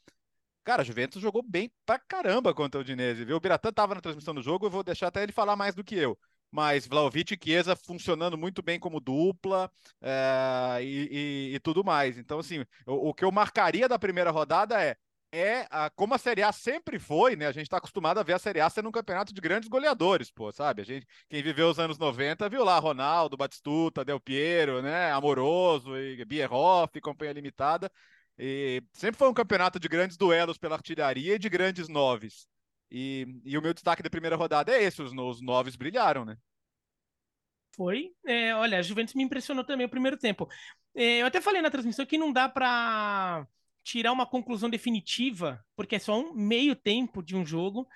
[0.64, 3.36] Cara, a Juventus jogou bem pra caramba contra o Udinese, viu?
[3.36, 5.84] O Biratã estava na transmissão do jogo, eu vou deixar até ele falar mais do
[5.84, 6.18] que eu.
[6.50, 9.70] Mas Vlaovic e Chiesa funcionando muito bem como dupla
[10.02, 12.18] é, e, e, e, tudo mais.
[12.18, 14.96] Então, assim, o, o que eu marcaria da primeira rodada é
[15.34, 17.48] é a, como a Série A sempre foi, né?
[17.48, 20.30] A gente está acostumado a ver a Série A sendo um campeonato de grandes goleadores,
[20.30, 20.84] pô, sabe?
[20.84, 25.12] A gente, quem viveu os anos 90 viu lá Ronaldo, Batistuta, Del Piero, né?
[25.12, 27.92] Amoroso e Bierhoff, companhia limitada.
[28.38, 32.48] E sempre foi um campeonato de grandes duelos pela artilharia e de grandes noves.
[32.92, 36.38] E, e o meu destaque da primeira rodada é esse: os, os noves brilharam, né?
[37.76, 38.12] Foi.
[38.24, 40.48] É, olha, a Juventus me impressionou também o primeiro tempo.
[40.94, 43.48] É, eu até falei na transmissão que não dá para
[43.84, 47.88] tirar uma conclusão definitiva, porque é só um meio tempo de um jogo,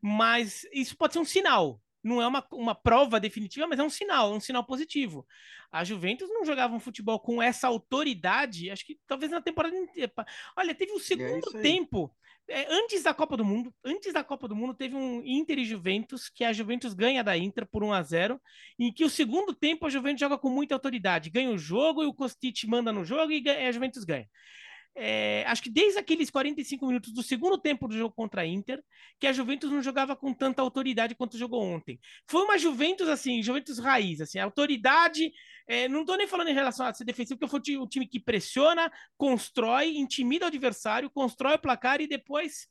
[0.00, 1.80] mas isso pode ser um sinal.
[2.02, 5.26] Não é uma, uma prova definitiva, mas é um sinal, um sinal positivo.
[5.72, 10.12] A Juventus não jogava um futebol com essa autoridade, acho que talvez na temporada inteira.
[10.56, 12.14] Olha, teve um segundo é tempo
[12.48, 15.64] é, antes da Copa do Mundo, antes da Copa do Mundo, teve um Inter e
[15.64, 18.40] Juventus, que a Juventus ganha da Inter por 1 a 0
[18.78, 22.06] em que o segundo tempo a Juventus joga com muita autoridade, ganha o jogo e
[22.06, 24.28] o Kostic manda no jogo e a Juventus ganha
[24.96, 28.82] é, acho que desde aqueles 45 minutos do segundo tempo do jogo contra a Inter,
[29.20, 32.00] que a Juventus não jogava com tanta autoridade quanto jogou ontem.
[32.26, 35.30] Foi uma Juventus, assim, Juventus raiz, assim, autoridade,
[35.66, 38.20] é, não estou nem falando em relação a ser defensivo, porque foi o time que
[38.20, 42.68] pressiona, constrói, intimida o adversário, constrói o placar e depois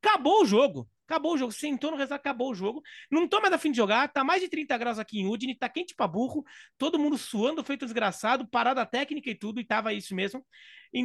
[0.00, 0.88] acabou o jogo.
[1.06, 2.82] Acabou o jogo, sentou no resultado, acabou o jogo.
[3.10, 5.68] Não tô mais afim de jogar, tá mais de 30 graus aqui em Udine, tá
[5.68, 6.44] quente pra burro,
[6.78, 10.46] todo mundo suando, feito desgraçado, parada técnica e tudo, e tava isso mesmo.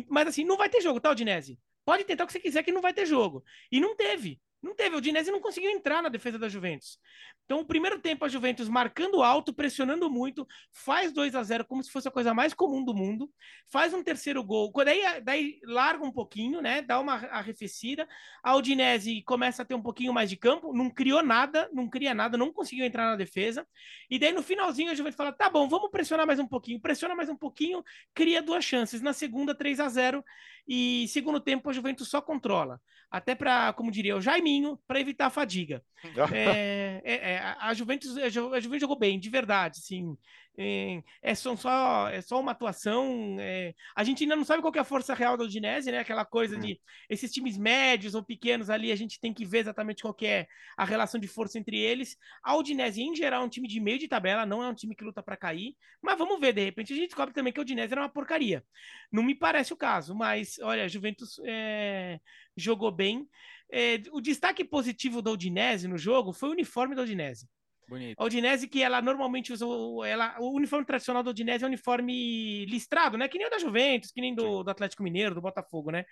[0.07, 1.57] Mas assim, não vai ter jogo, tá, Odinese?
[1.83, 3.43] Pode tentar o que você quiser que não vai ter jogo.
[3.71, 4.39] E não teve.
[4.65, 6.97] Não teve, o Dinese não conseguiu entrar na defesa da Juventus.
[7.45, 11.83] Então, o primeiro tempo, a Juventus marcando alto, pressionando muito, faz 2 a 0 como
[11.83, 13.29] se fosse a coisa mais comum do mundo,
[13.67, 16.81] faz um terceiro gol, daí, daí larga um pouquinho, né?
[16.81, 18.07] Dá uma arrefecida.
[18.43, 22.15] A Udinese começa a ter um pouquinho mais de campo, não criou nada, não cria
[22.15, 23.67] nada, não conseguiu entrar na defesa.
[24.09, 27.13] E daí, no finalzinho, a Juventus fala: tá bom, vamos pressionar mais um pouquinho, pressiona
[27.13, 27.83] mais um pouquinho,
[28.15, 28.99] cria duas chances.
[28.99, 30.25] Na segunda, 3 a 0
[30.67, 32.81] e segundo tempo, a Juventus só controla.
[33.09, 35.83] Até para, como diria o Jaiminho, para evitar a fadiga.
[36.33, 39.79] é, é, é, a, Juventus, a Juventus jogou bem, de verdade.
[39.79, 40.17] Assim,
[40.57, 43.37] é, só, é só uma atuação.
[43.39, 45.99] É, a gente ainda não sabe qual é a força real da Udinese, né?
[45.99, 46.79] Aquela coisa de
[47.09, 50.47] esses times médios ou pequenos ali, a gente tem que ver exatamente qual é
[50.77, 52.17] a relação de força entre eles.
[52.43, 54.95] A Udinese, em geral, é um time de meio de tabela, não é um time
[54.95, 55.75] que luta para cair.
[56.01, 58.63] Mas vamos ver, de repente a gente descobre também que a Udinese era uma porcaria.
[59.11, 62.19] Não me parece o caso, mas olha, a Juventus é,
[62.55, 63.27] jogou bem.
[63.71, 67.47] É, o destaque positivo da Udinese no jogo foi o uniforme da Udinese.
[67.87, 68.19] Bonito.
[68.19, 69.65] A Udinese que ela normalmente usa
[70.07, 73.27] ela, o uniforme tradicional da Udinese é um uniforme listrado, né?
[73.27, 76.05] Que nem o da Juventus, que nem do, do Atlético Mineiro, do Botafogo, né?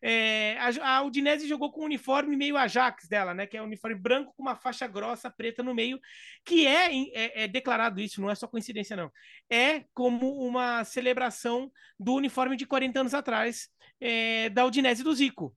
[0.00, 3.46] É, a, a Udinese jogou com um uniforme meio Ajax dela, né?
[3.46, 6.00] Que é um uniforme branco com uma faixa grossa preta no meio,
[6.44, 9.10] que é, é, é declarado isso, não é só coincidência, não.
[9.50, 13.68] É como uma celebração do uniforme de 40 anos atrás
[14.00, 15.54] é, da Udinese do Zico.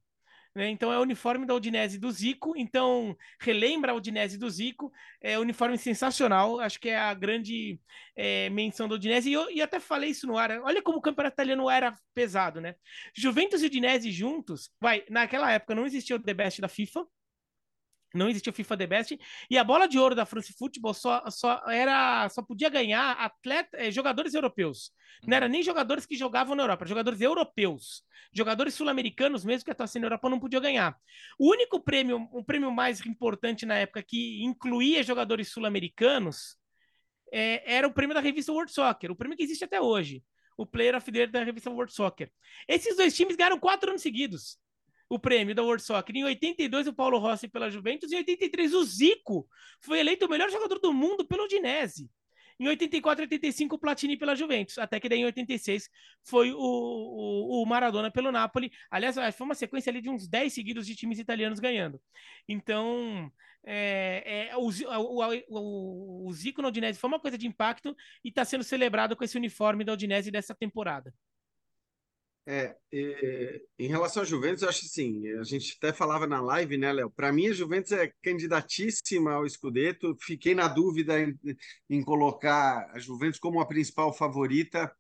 [0.53, 0.69] Né?
[0.69, 4.91] Então é o uniforme da Udinese do Zico, então relembra a Udinese do Zico,
[5.21, 7.79] é um uniforme sensacional, acho que é a grande
[8.17, 11.35] é, menção da Udinese, e eu até falei isso no ar, olha como o campeonato
[11.35, 12.75] italiano era pesado, né?
[13.15, 17.05] Juventus e Udinese juntos, vai, naquela época não existia o The Best da FIFA,
[18.13, 21.23] não existia o FIFA The Best e a bola de ouro da France Football só,
[21.29, 24.91] só era só podia ganhar atleta, eh, jogadores europeus.
[25.25, 28.03] Não era nem jogadores que jogavam na Europa, jogadores europeus.
[28.33, 30.95] Jogadores sul-americanos, mesmo que atuassem na Europa, não podiam ganhar.
[31.37, 36.55] O único prêmio, o prêmio mais importante na época que incluía jogadores sul-americanos
[37.31, 40.23] é, era o prêmio da revista World Soccer, o prêmio que existe até hoje.
[40.57, 42.31] O Player of the Year da revista World Soccer.
[42.67, 44.59] Esses dois times ganharam quatro anos seguidos
[45.11, 46.15] o prêmio da World Soccer.
[46.15, 48.09] Em 82, o Paulo Rossi pela Juventus.
[48.13, 49.45] Em 83, o Zico
[49.81, 52.09] foi eleito o melhor jogador do mundo pelo Udinese.
[52.57, 54.77] Em 84 e 85, o Platini pela Juventus.
[54.77, 55.89] Até que daí em 86
[56.23, 58.71] foi o, o, o, Maradona pelo Napoli.
[58.89, 61.99] Aliás, foi uma sequência ali de uns 10 seguidos de times italianos ganhando.
[62.47, 63.29] Então,
[63.65, 64.69] é, é, o,
[65.49, 69.25] o, o, Zico na Udinese foi uma coisa de impacto e está sendo celebrado com
[69.25, 71.13] esse uniforme da Udinese dessa temporada.
[72.53, 72.75] É,
[73.79, 77.09] em relação à Juventus, eu acho assim, a gente até falava na live, né, Léo?
[77.09, 80.17] Para mim, a Juventus é candidatíssima ao Scudetto.
[80.19, 81.39] Fiquei na dúvida em,
[81.89, 84.93] em colocar a Juventus como a principal favorita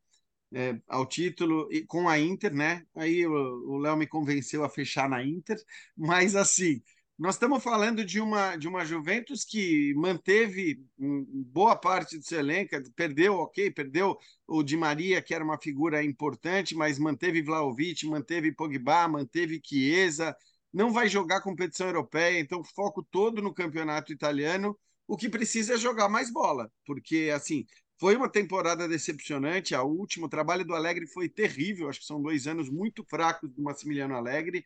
[0.53, 2.85] é, ao título e com a Inter, né?
[2.95, 5.57] Aí o Léo me convenceu a fechar na Inter,
[5.97, 6.81] mas assim,
[7.21, 12.71] nós estamos falando de uma, de uma Juventus que manteve boa parte do seu elenco,
[12.95, 14.17] perdeu, ok, perdeu
[14.47, 20.35] o Di Maria, que era uma figura importante, mas manteve Vlaovic, manteve Pogba, manteve Chiesa,
[20.73, 24.75] não vai jogar competição europeia, então foco todo no campeonato italiano.
[25.07, 27.67] O que precisa é jogar mais bola, porque assim
[27.99, 29.75] foi uma temporada decepcionante.
[29.75, 31.87] A última, o trabalho do Alegre foi terrível.
[31.87, 34.65] Acho que são dois anos muito fracos do Massimiliano Alegre.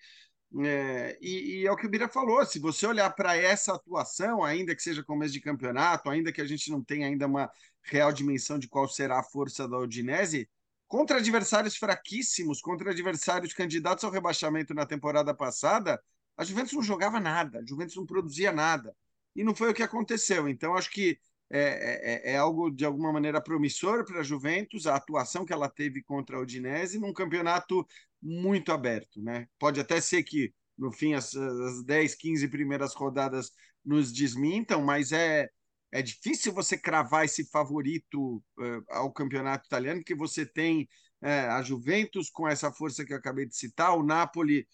[0.63, 4.43] É, e, e, é o que o Bira falou: se você olhar para essa atuação,
[4.43, 7.51] ainda que seja começo de campeonato, ainda que a gente não tenha ainda uma
[7.83, 10.49] real dimensão de qual será a força da Udinese,
[10.87, 16.01] contra adversários fraquíssimos, contra adversários candidatos ao rebaixamento na temporada passada,
[16.37, 18.95] a Juventus não jogava nada, a Juventus não produzia nada.
[19.35, 20.47] E não foi o que aconteceu.
[20.47, 24.95] Então, acho que é, é, é algo de alguma maneira promissor para a Juventus, a
[24.95, 27.85] atuação que ela teve contra a Udinese num campeonato
[28.21, 29.47] muito aberto, né?
[29.59, 33.51] Pode até ser que no fim as, as 10, 15 primeiras rodadas
[33.83, 35.49] nos desmintam, mas é
[35.95, 40.89] é difícil você cravar esse favorito uh, ao campeonato italiano, porque você tem
[41.21, 44.67] uh, a Juventus com essa força que eu acabei de citar, o Napoli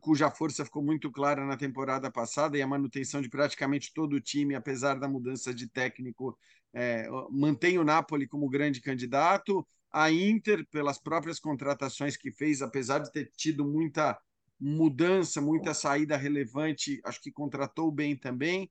[0.00, 4.20] cuja força ficou muito clara na temporada passada e a manutenção de praticamente todo o
[4.20, 6.38] time, apesar da mudança de técnico,
[6.72, 9.66] é, mantém o Napoli como grande candidato.
[9.90, 14.18] A Inter, pelas próprias contratações que fez, apesar de ter tido muita
[14.58, 18.70] mudança, muita saída relevante, acho que contratou bem também.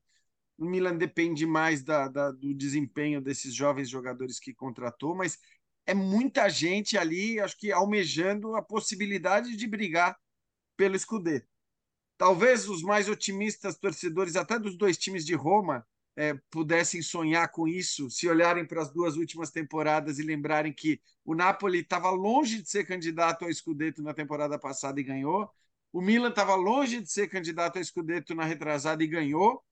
[0.56, 5.38] O Milan depende mais da, da, do desempenho desses jovens jogadores que contratou, mas
[5.86, 10.16] é muita gente ali, acho que almejando a possibilidade de brigar
[10.76, 11.48] pelo Scudetto.
[12.16, 17.66] Talvez os mais otimistas torcedores, até dos dois times de Roma, é, pudessem sonhar com
[17.66, 22.62] isso, se olharem para as duas últimas temporadas e lembrarem que o Napoli estava longe
[22.62, 25.50] de ser candidato ao Scudetto na temporada passada e ganhou,
[25.92, 29.62] o Milan estava longe de ser candidato ao Scudetto na retrasada e ganhou.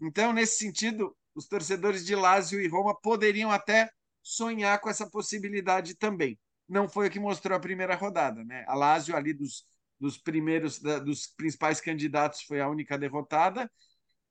[0.00, 3.90] Então, nesse sentido, os torcedores de Lazio e Roma poderiam até
[4.22, 6.38] sonhar com essa possibilidade também.
[6.68, 8.64] Não foi o que mostrou a primeira rodada, né?
[8.66, 9.64] A Lazio ali dos,
[9.98, 13.70] dos primeiros, da, dos principais candidatos foi a única derrotada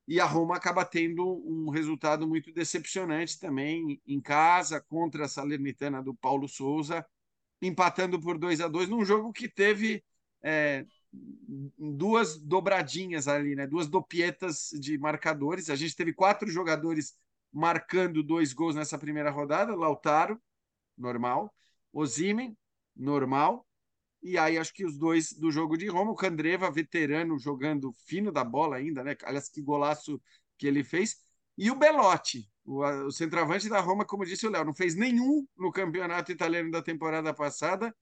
[0.07, 6.01] e a Roma acaba tendo um resultado muito decepcionante também em casa contra a Salernitana
[6.01, 7.05] do Paulo Souza,
[7.61, 10.01] empatando por 2 a 2 num jogo que teve
[10.41, 10.85] é,
[11.77, 13.67] duas dobradinhas ali, né?
[13.67, 15.69] Duas dopietas de marcadores.
[15.69, 17.13] A gente teve quatro jogadores
[17.51, 20.41] marcando dois gols nessa primeira rodada: Lautaro,
[20.97, 21.53] normal,
[21.91, 22.57] Osimen,
[22.95, 23.66] normal.
[24.31, 28.31] E aí acho que os dois do jogo de Roma, o Candreva, veterano, jogando fino
[28.31, 29.15] da bola ainda, né?
[29.23, 30.21] Aliás, que golaço
[30.57, 31.17] que ele fez.
[31.57, 35.47] E o Belotti, o, o centroavante da Roma, como disse o Léo, não fez nenhum
[35.57, 37.93] no campeonato italiano da temporada passada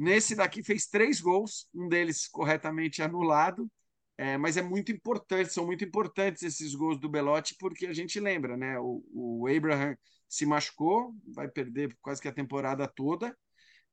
[0.00, 3.70] Nesse daqui fez três gols, um deles corretamente anulado,
[4.16, 8.18] é, mas é muito importante, são muito importantes esses gols do Belotti, porque a gente
[8.18, 8.78] lembra, né?
[8.78, 9.94] O, o Abraham
[10.26, 13.36] se machucou, vai perder quase que a temporada toda.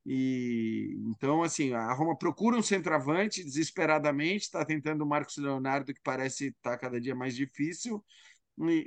[0.10, 6.00] E então, assim, a Roma procura um centroavante desesperadamente, está tentando o Marcos Leonardo, que
[6.02, 8.02] parece estar tá cada dia mais difícil,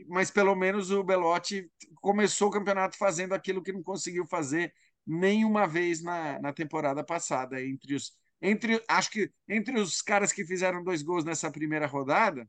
[0.09, 4.73] mas pelo menos o Belotti começou o campeonato fazendo aquilo que não conseguiu fazer
[5.07, 7.63] nenhuma vez na, na temporada passada.
[7.63, 12.49] Entre os, entre, acho que entre os caras que fizeram dois gols nessa primeira rodada,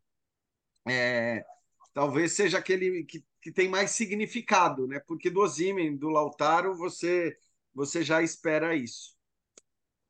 [0.88, 1.44] é,
[1.94, 5.00] talvez seja aquele que, que tem mais significado, né?
[5.06, 7.38] Porque do Ozymen, do Lautaro, você,
[7.74, 9.16] você já espera isso.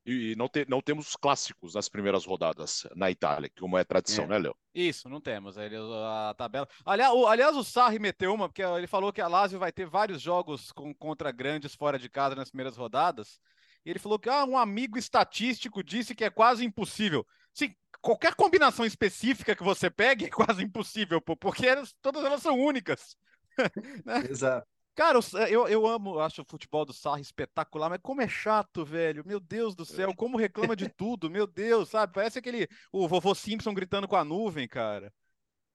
[0.04, 4.28] E não, te, não temos clássicos nas primeiras rodadas na Itália, como é tradição, é.
[4.28, 4.56] né, Léo?
[4.74, 5.58] Isso, não temos.
[5.58, 6.68] Ele, a tabela.
[6.84, 9.86] Aliás o, aliás, o Sarri meteu uma, porque ele falou que a Lazio vai ter
[9.86, 13.40] vários jogos com, contra grandes fora de casa nas primeiras rodadas.
[13.86, 17.26] E ele falou que ah, um amigo estatístico disse que é quase impossível.
[17.54, 22.60] Sim, qualquer combinação específica que você pegue é quase impossível, porque elas, todas elas são
[22.60, 23.16] únicas.
[24.06, 24.26] né?
[24.28, 24.68] Exato.
[24.94, 25.20] Cara,
[25.50, 29.26] eu, eu amo, acho o futebol do Sarri espetacular, mas como é chato, velho.
[29.26, 32.14] Meu Deus do céu, como reclama de tudo, meu Deus, sabe?
[32.14, 35.14] Parece aquele o vovô Simpson gritando com a nuvem, cara.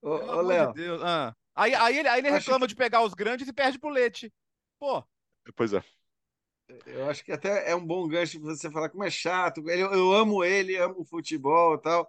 [0.01, 0.73] Ô, ô Léo.
[0.73, 1.35] De ah.
[1.55, 2.69] Aí, aí, ele, aí ele reclama que...
[2.69, 4.31] de pegar os grandes e perde pro leite.
[4.79, 5.03] Pô.
[5.55, 5.83] Pois é.
[6.85, 9.67] Eu acho que até é um bom gancho você falar como é chato.
[9.67, 12.07] Eu, eu amo ele, amo o futebol e tal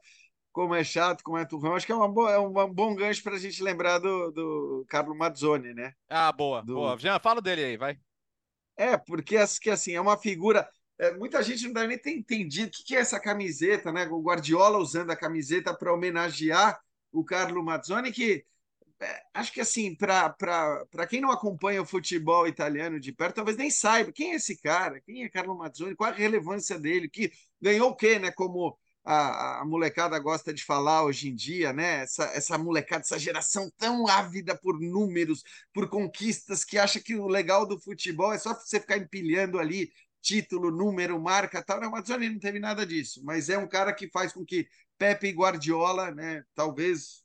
[0.58, 1.76] como é chato, como é turrão.
[1.76, 4.84] Acho que é, uma boa, é um bom gancho para a gente lembrar do, do
[4.88, 5.94] Carlo Mazzoni, né?
[6.08, 6.74] Ah, boa, do...
[6.74, 6.98] boa.
[6.98, 7.96] Já fala dele aí, vai.
[8.76, 10.68] É, porque que, assim, é uma figura.
[10.98, 14.08] É, muita gente não deve nem ter entendido o que, que é essa camiseta, né?
[14.08, 16.80] O Guardiola usando a camiseta para homenagear
[17.12, 18.44] o Carlo Mazzoni, que
[19.00, 20.34] é, acho que assim, para
[21.08, 25.00] quem não acompanha o futebol italiano de perto, talvez nem saiba quem é esse cara,
[25.02, 27.30] quem é Carlo Mazzoni, qual a relevância dele, que
[27.62, 28.32] ganhou o quê, né?
[28.32, 28.76] Como
[29.10, 32.02] a, a, molecada gosta de falar hoje em dia, né?
[32.02, 35.42] Essa, essa molecada, essa geração tão ávida por números,
[35.72, 39.90] por conquistas, que acha que o legal do futebol é só você ficar empilhando ali
[40.20, 41.80] título, número, marca, tal.
[41.80, 45.30] Não, Mazzoni não teve nada disso, mas é um cara que faz com que Pepe
[45.30, 46.44] Guardiola, né?
[46.54, 47.24] Talvez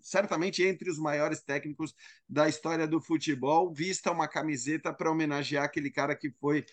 [0.00, 1.94] certamente entre os maiores técnicos
[2.28, 6.66] da história do futebol, vista uma camiseta para homenagear aquele cara que foi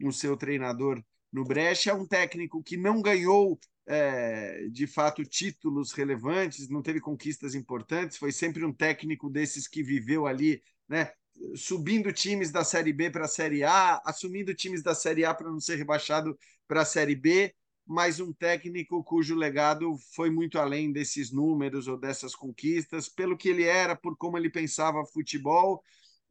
[0.00, 1.02] o seu treinador
[1.32, 7.54] no Brecha, um técnico que não ganhou é, de fato títulos relevantes, não teve conquistas
[7.54, 11.12] importantes, foi sempre um técnico desses que viveu ali, né,
[11.54, 15.50] subindo times da Série B para a Série A, assumindo times da Série A para
[15.50, 17.54] não ser rebaixado para a Série B,
[17.86, 23.48] mas um técnico cujo legado foi muito além desses números ou dessas conquistas, pelo que
[23.48, 25.80] ele era, por como ele pensava futebol,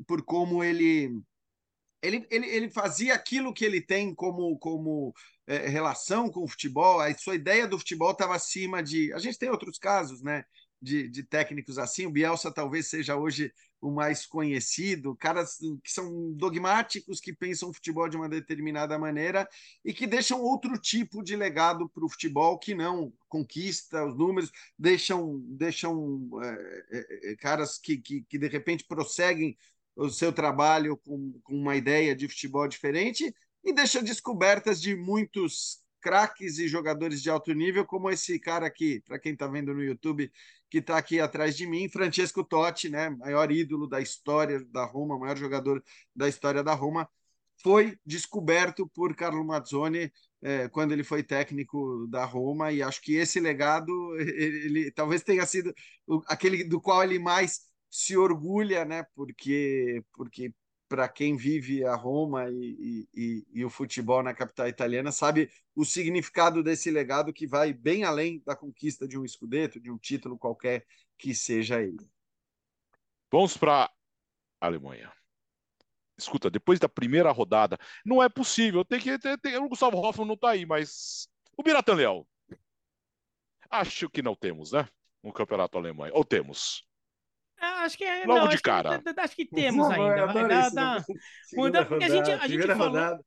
[0.06, 1.18] por como ele
[2.06, 5.14] ele, ele, ele fazia aquilo que ele tem como, como
[5.48, 9.12] é, relação com o futebol, a sua ideia do futebol estava acima de.
[9.14, 10.46] A gente tem outros casos, né?
[10.86, 12.06] de, de técnicos assim.
[12.06, 13.52] O Bielsa talvez seja hoje
[13.82, 19.48] o mais conhecido, caras que são dogmáticos, que pensam o futebol de uma determinada maneira
[19.84, 24.52] e que deixam outro tipo de legado para o futebol que não conquista os números,
[24.78, 29.58] deixam, deixam é, é, caras que, que, que de repente prosseguem
[29.96, 33.34] o seu trabalho com, com uma ideia de futebol diferente
[33.64, 39.02] e deixa descobertas de muitos craques e jogadores de alto nível, como esse cara aqui,
[39.08, 40.32] para quem está vendo no YouTube,
[40.70, 45.18] que está aqui atrás de mim, Francesco Totti, né, maior ídolo da história da Roma,
[45.18, 45.84] maior jogador
[46.16, 47.10] da história da Roma,
[47.64, 50.12] foi descoberto por Carlo Mazzoni
[50.44, 55.24] é, quando ele foi técnico da Roma e acho que esse legado ele, ele talvez
[55.24, 55.74] tenha sido
[56.06, 59.04] o, aquele do qual ele mais se orgulha, né?
[59.16, 60.54] Porque porque
[60.88, 65.84] para quem vive a Roma e, e, e, o futebol na capital italiana sabe o
[65.84, 70.38] significado desse legado que vai bem além da conquista de um escudeto, de um título
[70.38, 70.86] qualquer
[71.18, 72.10] que seja ele.
[73.32, 73.92] Vamos para
[74.62, 75.12] a Alemanha.
[76.18, 78.86] Escuta, depois da primeira rodada, não é possível.
[78.86, 81.28] Tem que tem, o Gustavo Hoffmann não está aí, mas
[81.58, 82.28] o Biratan Leal.
[83.70, 84.88] Acho que não temos, né?
[85.24, 86.10] Um campeonato alemão.
[86.14, 86.88] Ou temos?
[87.60, 88.26] Ah, acho que é.
[88.26, 89.02] Logo não, de acho cara.
[89.02, 90.28] Que, acho que temos ainda.
[90.28, 91.06] Vai, dá, dá,
[91.86, 93.26] porque a gente, a gente falou, rodada.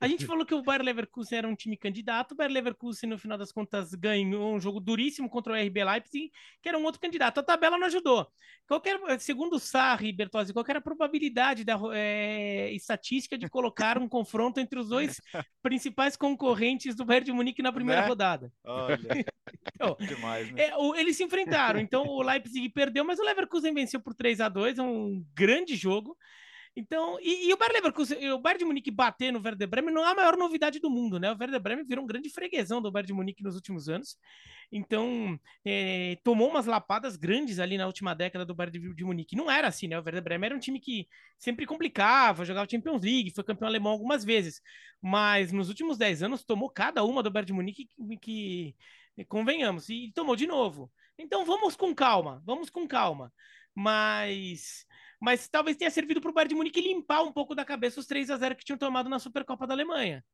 [0.00, 2.32] A gente falou que o Bayer Leverkusen era um time candidato.
[2.32, 6.32] O Bayer Leverkusen, no final das contas, ganhou um jogo duríssimo contra o RB Leipzig,
[6.60, 7.38] que era um outro candidato.
[7.38, 8.26] A tabela não ajudou.
[8.66, 13.98] Qualquer, segundo o Sarri e Bertozzi, qual era a probabilidade da é, estatística de colocar
[13.98, 15.20] um confronto entre os dois
[15.62, 18.08] principais concorrentes do Bayern de Munique na primeira né?
[18.08, 18.52] rodada?
[18.64, 18.98] Olha.
[19.74, 20.68] então, Demais, né?
[20.68, 21.78] é, o, eles se enfrentaram.
[21.78, 25.76] Então o Leipzig perdeu, mas o Leverkusen venceu por 3 a 2 É um grande
[25.76, 26.16] jogo.
[26.74, 30.06] Então, e, e o Bayer Leverkusen, o Bayern de Munique bater no Werder Bremen não
[30.06, 31.30] é a maior novidade do mundo, né?
[31.30, 34.16] O Werder Bremen virou um grande freguesão do Bayern de Munique nos últimos anos.
[34.70, 39.36] Então, é, tomou umas lapadas grandes ali na última década do Bayern de, Munique.
[39.36, 39.98] Não era assim, né?
[39.98, 41.06] O Werder Bremen era um time que
[41.38, 44.62] sempre complicava, jogava Champions League, foi campeão alemão algumas vezes.
[45.00, 48.76] Mas nos últimos 10 anos tomou cada uma do Bayern de Munique que, que,
[49.16, 50.90] que convenhamos, e tomou de novo.
[51.18, 53.30] Então vamos com calma, vamos com calma.
[53.74, 54.86] Mas
[55.22, 58.06] mas talvez tenha servido para o Bayern de Munique limpar um pouco da cabeça os
[58.06, 60.24] 3 a 0 que tinham tomado na Supercopa da Alemanha.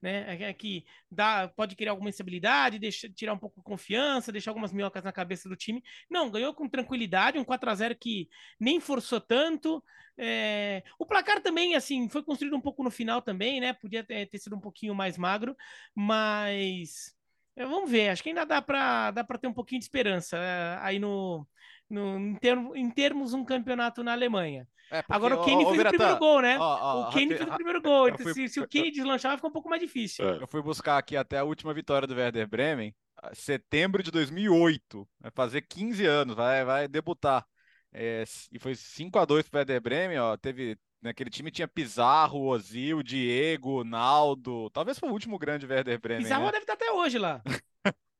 [0.00, 0.34] Né?
[0.34, 4.50] É, é que dá, pode criar alguma instabilidade, deixa, tirar um pouco de confiança, deixar
[4.50, 5.82] algumas minhocas na cabeça do time.
[6.08, 9.84] Não, ganhou com tranquilidade, um 4 a 0 que nem forçou tanto.
[10.16, 10.82] É...
[10.98, 13.74] O placar também, assim, foi construído um pouco no final também, né?
[13.74, 15.54] Podia ter, ter sido um pouquinho mais magro,
[15.94, 17.14] mas
[17.56, 18.08] é, vamos ver.
[18.08, 21.46] Acho que ainda dá para dá ter um pouquinho de esperança é, aí no,
[21.90, 24.66] no, em, termo, em termos um campeonato na Alemanha.
[24.90, 26.58] É, porque, Agora o Kane fez o primeiro gol, né?
[26.58, 28.08] Ó, ó, o Kane fez o primeiro gol.
[28.08, 28.34] Então, fui...
[28.34, 30.24] se, se, o Kane deslanchar, fica um pouco mais difícil.
[30.24, 32.94] Eu fui buscar aqui até a última vitória do Werder Bremen,
[33.32, 35.06] setembro de 2008.
[35.20, 37.46] Vai fazer 15 anos, vai, vai debutar.
[37.92, 40.36] É, e foi 5 a 2 para o Werder Bremen, ó.
[40.36, 44.68] Teve Naquele time tinha Pizarro, Ozil, Diego, Naldo.
[44.70, 46.22] Talvez foi o último grande Werder Bremen.
[46.22, 46.52] Pizarro né?
[46.52, 47.42] deve estar até hoje lá.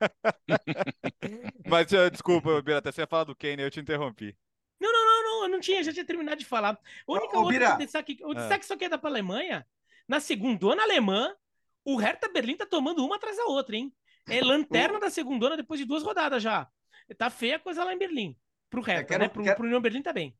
[1.66, 4.36] Mas uh, desculpa, Bira, até você ia falar do Kane, eu te interrompi.
[4.80, 6.78] Não, não, não, não, eu não tinha, já tinha terminado de falar.
[7.06, 8.66] A única ô, outra destaque, o destaque é.
[8.66, 9.66] só que é da para Alemanha,
[10.08, 11.34] na segundona alemã,
[11.84, 13.92] o Hertha Berlim tá tomando uma atrás da outra, hein?
[14.28, 16.68] É lanterna da segundona depois de duas rodadas já.
[17.18, 18.36] Tá feia a coisa lá em Berlim.
[18.68, 19.28] Pro Hertha, quero, né?
[19.28, 19.56] Pro, quero...
[19.56, 20.36] pro União Berlim tá bem.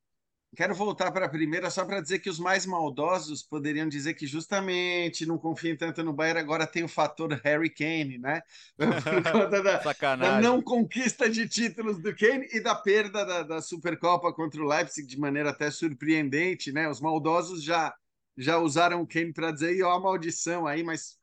[0.57, 4.27] Quero voltar para a primeira só para dizer que os mais maldosos poderiam dizer que
[4.27, 8.43] justamente não confiam tanto no Bayern, agora tem o fator Harry Kane, né?
[8.77, 13.63] Por conta da, da, não conquista de títulos do Kane e da perda da, da,
[13.63, 16.89] Supercopa contra o Leipzig de maneira até surpreendente, né?
[16.89, 17.95] Os maldosos já,
[18.37, 21.17] já usaram o Kane para dizer, e ó, a maldição aí, mas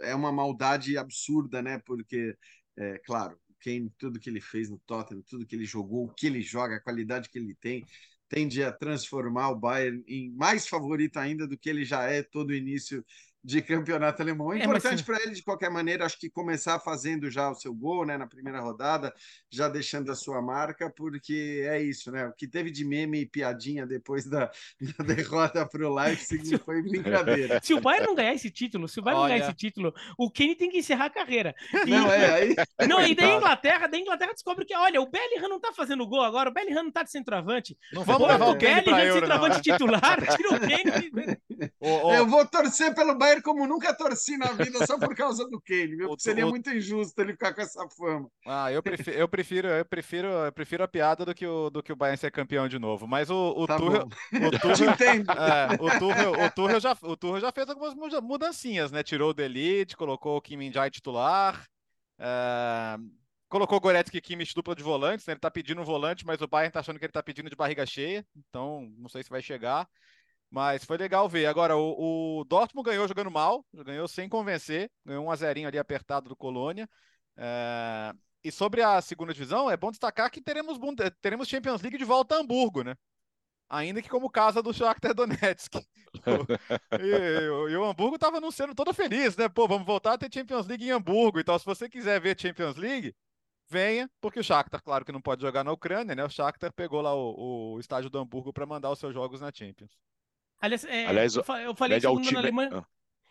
[0.00, 1.80] é uma maldade absurda, né?
[1.86, 2.36] Porque,
[2.76, 6.12] é, claro, o Kane, tudo que ele fez no Tottenham, tudo que ele jogou, o
[6.12, 7.82] que ele joga, a qualidade que ele tem
[8.28, 12.54] tende a transformar o Bayern em mais favorito ainda do que ele já é todo
[12.54, 13.04] início
[13.46, 14.52] de campeonato alemão.
[14.52, 17.72] É, é importante para ele, de qualquer maneira, acho que começar fazendo já o seu
[17.72, 19.14] gol né, na primeira rodada,
[19.48, 22.26] já deixando a sua marca, porque é isso, né?
[22.26, 24.50] O que teve de meme e piadinha depois da,
[24.98, 27.60] da derrota para o Leipzig foi brincadeira.
[27.62, 29.28] Se o Bayern não ganhar esse título, se o Bayern Olha.
[29.28, 31.54] não ganhar esse título, o Kane tem que encerrar a carreira.
[31.86, 32.56] E, não, é, aí...
[32.88, 36.22] Não, e da Inglaterra, da Inglaterra descobre que, olha, o Bellingham não tá fazendo gol
[36.22, 37.78] agora, o Bellingham não tá de centroavante.
[37.92, 41.38] Não vamos levar o Bellingham de centroavante não, titular, tira o Kane.
[42.16, 45.96] Eu vou torcer pelo Bayern como nunca torci na vida só por causa do Kane,
[45.96, 46.14] viu?
[46.18, 48.28] Seria muito injusto ele ficar com essa fama.
[48.46, 51.82] Ah, eu prefiro, eu prefiro, eu prefiro, eu prefiro a piada do que o, do
[51.82, 53.06] que o Bayern ser campeão de novo.
[53.06, 57.40] Mas o, o tá Tuchel, o Tuchel, é, o Tuchel, o Tuchel já, o Tuchel
[57.40, 59.02] já fez algumas mudancinhas, né?
[59.02, 61.64] Tirou o Delite, colocou o Kim Min-jae titular.
[62.18, 62.96] É...
[63.48, 65.34] colocou Goretzka e Kimmich dupla de volantes, né?
[65.34, 67.56] Ele tá pedindo um volante, mas o Bayern tá achando que ele tá pedindo de
[67.56, 69.86] barriga cheia, então não sei se vai chegar.
[70.50, 71.46] Mas foi legal ver.
[71.46, 76.28] Agora, o, o Dortmund ganhou jogando mal, ganhou sem convencer, ganhou um a ali apertado
[76.28, 76.88] do Colônia.
[77.36, 78.12] É...
[78.44, 80.78] E sobre a segunda divisão, é bom destacar que teremos,
[81.20, 82.94] teremos Champions League de volta a Hamburgo, né?
[83.68, 85.74] Ainda que como casa do Shakhtar Donetsk.
[87.00, 89.48] e, e, e, o Hamburgo estava anunciando todo feliz, né?
[89.48, 91.40] Pô, vamos voltar a ter Champions League em Hamburgo.
[91.40, 93.12] Então, se você quiser ver Champions League,
[93.68, 96.24] venha, porque o Shakhtar, claro que não pode jogar na Ucrânia, né?
[96.24, 99.50] O Shakhtar pegou lá o, o estádio do Hamburgo para mandar os seus jogos na
[99.52, 99.90] Champions.
[100.60, 102.70] Aliás, é, Aliás eu, eu falei que segundo na Alemanha.
[102.74, 102.86] Ah.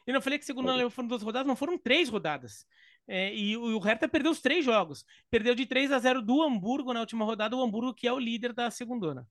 [0.06, 2.66] Eu não falei que segundo na Alemanha foram duas rodadas, não foram três rodadas.
[3.08, 5.06] É, e o, o Hertha perdeu os três jogos.
[5.30, 8.20] Perdeu de 3 a 0 do Hamburgo na última rodada, o Hamburgo que é o
[8.20, 9.28] líder da segunda.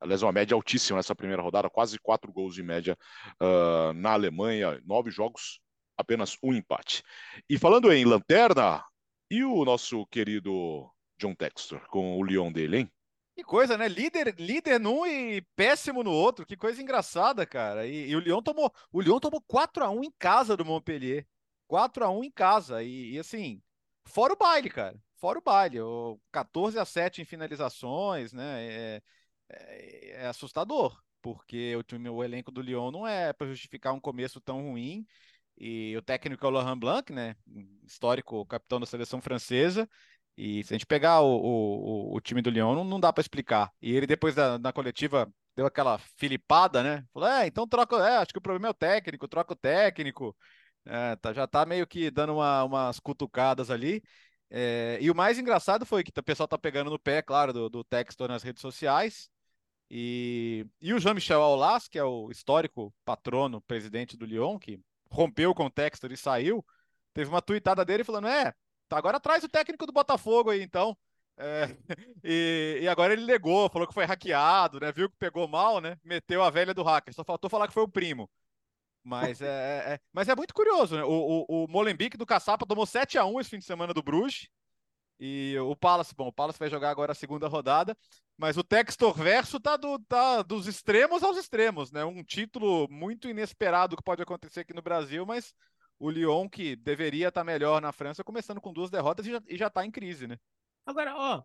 [0.00, 2.98] Aliás, uma média altíssima nessa primeira rodada, quase quatro gols de média
[3.40, 5.60] uh, na Alemanha, nove jogos,
[5.96, 7.02] apenas um empate.
[7.48, 8.84] E falando em lanterna,
[9.30, 12.92] e o nosso querido John Textor com o Lyon dele, hein?
[13.34, 13.88] Que coisa, né?
[13.88, 16.44] Líder, líder num e péssimo no outro.
[16.44, 17.86] Que coisa engraçada, cara.
[17.86, 21.26] E, e o Lyon tomou, o Lyon tomou 4 a 1 em casa do Montpellier.
[21.66, 22.82] 4 a 1 em casa.
[22.82, 23.62] E, e, assim,
[24.04, 25.00] fora o baile, cara.
[25.16, 25.80] Fora o baile.
[25.80, 28.66] O 14 a 7 em finalizações, né?
[28.66, 29.02] É,
[29.50, 34.00] é, é assustador, porque o time, o elenco do Lyon não é para justificar um
[34.00, 35.06] começo tão ruim.
[35.56, 37.36] E o técnico é o Laurent Blanc, né?
[37.84, 39.88] Histórico capitão da seleção francesa.
[40.36, 43.20] E se a gente pegar o, o, o time do Lyon, não, não dá para
[43.20, 43.70] explicar.
[43.80, 47.04] E ele, depois da, da coletiva, deu aquela filipada, né?
[47.12, 47.96] Falou: é, então troca.
[47.96, 50.36] É, acho que o problema é o técnico, troca o técnico.
[50.84, 54.02] É, tá, já tá meio que dando uma, umas cutucadas ali.
[54.50, 57.68] É, e o mais engraçado foi que o pessoal tá pegando no pé, claro, do,
[57.70, 59.30] do Textor nas redes sociais.
[59.90, 64.80] E, e o Jean-Michel Aulas, que é o histórico patrono, presidente do Lyon, que
[65.10, 66.64] rompeu com o Textor e saiu,
[67.12, 68.54] teve uma tuitada dele falando: é,
[68.92, 70.96] tá, agora traz o técnico do Botafogo aí, então.
[71.38, 71.64] É,
[72.22, 74.92] e, e, agora ele negou, falou que foi hackeado, né?
[74.92, 75.98] Viu que pegou mal, né?
[76.04, 77.14] Meteu a velha do hacker.
[77.14, 78.30] Só faltou falar que foi o primo.
[79.02, 81.04] Mas é, é, é mas é muito curioso, né?
[81.04, 84.02] O, o, o Molenbeek do Caçapa tomou 7 a 1 esse fim de semana do
[84.02, 84.48] Bruges.
[85.18, 87.96] E o Palace, bom, o Palace vai jogar agora a segunda rodada,
[88.36, 92.04] mas o Textor Verso tá, do, tá dos extremos aos extremos, né?
[92.04, 95.54] Um título muito inesperado que pode acontecer aqui no Brasil, mas
[96.02, 99.56] o Lyon, que deveria estar melhor na França, começando com duas derrotas e já, e
[99.56, 100.36] já tá em crise, né?
[100.84, 101.42] Agora, ó,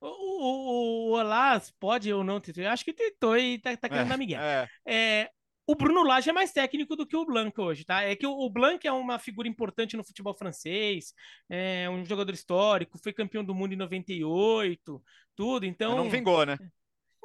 [0.00, 4.06] o, o, o Olas pode ou não tentar, acho que tentou e tá, tá querendo
[4.06, 4.40] é, dar Miguel.
[4.40, 4.68] É.
[4.86, 5.30] é.
[5.66, 8.02] O Bruno Lage é mais técnico do que o Blanc hoje, tá?
[8.02, 11.12] É que o Blanc é uma figura importante no futebol francês,
[11.48, 15.02] é um jogador histórico, foi campeão do mundo em 98,
[15.34, 15.96] tudo, então...
[15.96, 16.56] Não vingou, né?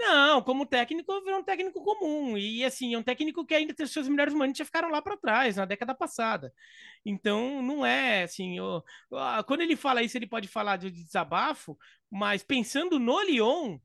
[0.07, 2.37] Não, como técnico, virou um técnico comum.
[2.37, 5.17] E, assim, é um técnico que ainda tem seus melhores momentos já ficaram lá para
[5.17, 6.53] trás, na década passada.
[7.03, 8.57] Então, não é assim.
[8.57, 8.83] Eu,
[9.47, 11.77] quando ele fala isso, ele pode falar de desabafo,
[12.09, 13.79] mas pensando no Lyon,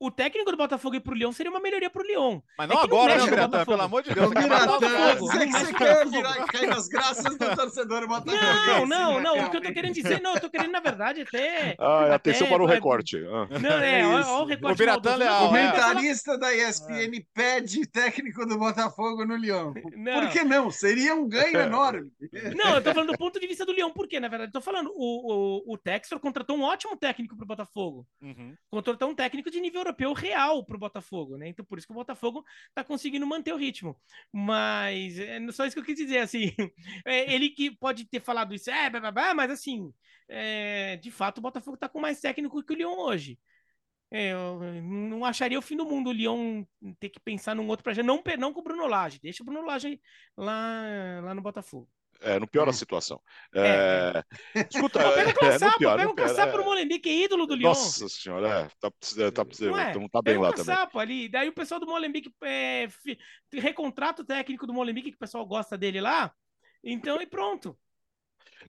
[0.00, 2.40] o técnico do Botafogo ir pro Lyon seria uma melhoria pro Lyon.
[2.56, 3.66] Mas não é agora, né, Biratã?
[3.66, 4.30] Pelo amor de Deus.
[4.30, 8.86] Biratã, você, você quer virar, cair nas graças do torcedor Botafogo.
[8.86, 9.46] Não, não, não.
[9.46, 11.76] O que eu tô querendo dizer, não, eu tô querendo, na verdade, até...
[11.78, 13.18] Ah, até, atenção para o recorte.
[13.18, 13.58] Ah.
[13.58, 14.74] Não, é, olha o recorte.
[14.74, 15.44] O Biratã Leal.
[15.44, 17.24] O comentarista da ESPN é.
[17.34, 19.74] pede técnico do Botafogo no Lyon.
[19.94, 20.20] Não.
[20.20, 20.70] Por que não?
[20.70, 22.10] Seria um ganho enorme.
[22.56, 23.90] Não, eu tô falando do ponto de vista do Lyon.
[23.90, 24.18] Por quê?
[24.18, 28.06] Na verdade, eu tô falando, o, o, o Textor contratou um ótimo técnico pro Botafogo.
[28.22, 28.54] Uhum.
[28.70, 31.48] Contratou um técnico de nível europeu real para o Botafogo, né?
[31.48, 33.96] Então por isso que o Botafogo está conseguindo manter o ritmo.
[34.32, 36.52] Mas é só isso que eu quis dizer, assim.
[37.04, 39.92] É, ele que pode ter falado isso, é, blá, blá, blá, mas assim,
[40.28, 43.38] é, de fato o Botafogo está com mais técnico que o Lyon hoje.
[44.12, 46.64] É, eu não acharia o fim do mundo o Lyon
[46.98, 48.04] ter que pensar num outro projeto.
[48.06, 49.20] Não, não com o Bruno Lage.
[49.20, 50.00] Deixa o Bruno Lage
[50.36, 51.88] lá, lá no Botafogo.
[52.22, 53.20] É, não piora a situação.
[53.54, 54.22] É...
[54.54, 54.60] É.
[54.70, 57.68] Escuta, Pô, pega o Caçapa, pior, pega o Caçapa pro Molenbeek, é ídolo do Lyon.
[57.68, 58.90] Nossa senhora, é, tá,
[59.32, 60.08] tá, não, é?
[60.08, 60.76] tá bem lá também.
[60.94, 62.88] ali, daí o pessoal do Molenbeek é,
[63.52, 66.32] recontrata o técnico do Molenbeek, que o pessoal gosta dele lá,
[66.84, 67.76] então e pronto.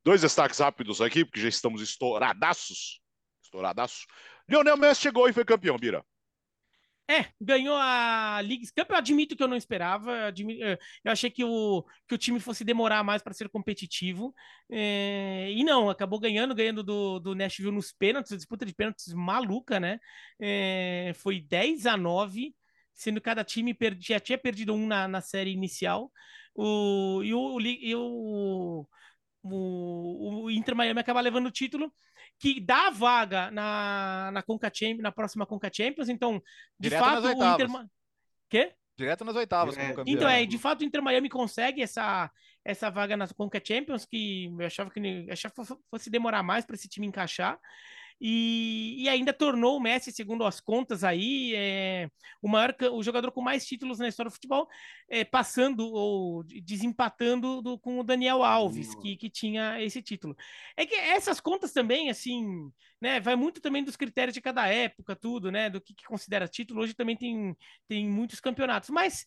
[0.04, 3.02] Dois destaques rápidos aqui, porque já estamos estouradaços.
[3.44, 4.06] Estouradaços.
[4.48, 6.06] Lionel Messi chegou e foi campeão, Bira.
[7.12, 8.90] É, ganhou a League Cup.
[8.90, 10.30] Eu admito que eu não esperava.
[10.30, 14.34] Eh, eu achei que o, que o time fosse demorar mais para ser competitivo.
[14.72, 19.78] É, e não, acabou ganhando, ganhando do, do Nashville nos pênaltis, disputa de pênaltis maluca,
[19.78, 20.00] né?
[20.40, 22.56] É, foi 10 a 9,
[22.94, 26.10] sendo cada time perdi, já tinha perdido um na, na série inicial.
[26.56, 28.88] O, e o, e o,
[29.44, 31.92] o, o Inter Miami acaba levando o título
[32.40, 36.10] que dá vaga na, na, Conca Champions, na próxima Conca Champions.
[36.10, 36.42] Então,
[36.80, 37.68] de Direto fato, o Inter.
[38.50, 38.74] Quê?
[38.98, 39.96] Direto nas oitavas É.
[40.06, 42.30] Então, é, de fato, o Inter Miami consegue essa,
[42.64, 46.66] essa vaga na Conca Champions, que eu achava que eu achava que fosse demorar mais
[46.66, 47.60] para esse time encaixar.
[48.24, 52.08] E, e, ainda tornou o Messi, segundo as contas aí, é,
[52.40, 54.68] o maior o jogador com mais títulos na história do futebol,
[55.10, 60.38] é, passando ou desempatando do, com o Daniel Alves, que, que tinha esse título.
[60.78, 62.72] É que essas contas também, assim,
[63.02, 66.48] né, vai muito também dos critérios de cada época, tudo, né, do que, que considera
[66.48, 66.82] título.
[66.82, 67.58] Hoje também tem,
[67.88, 69.26] tem muitos campeonatos, mas,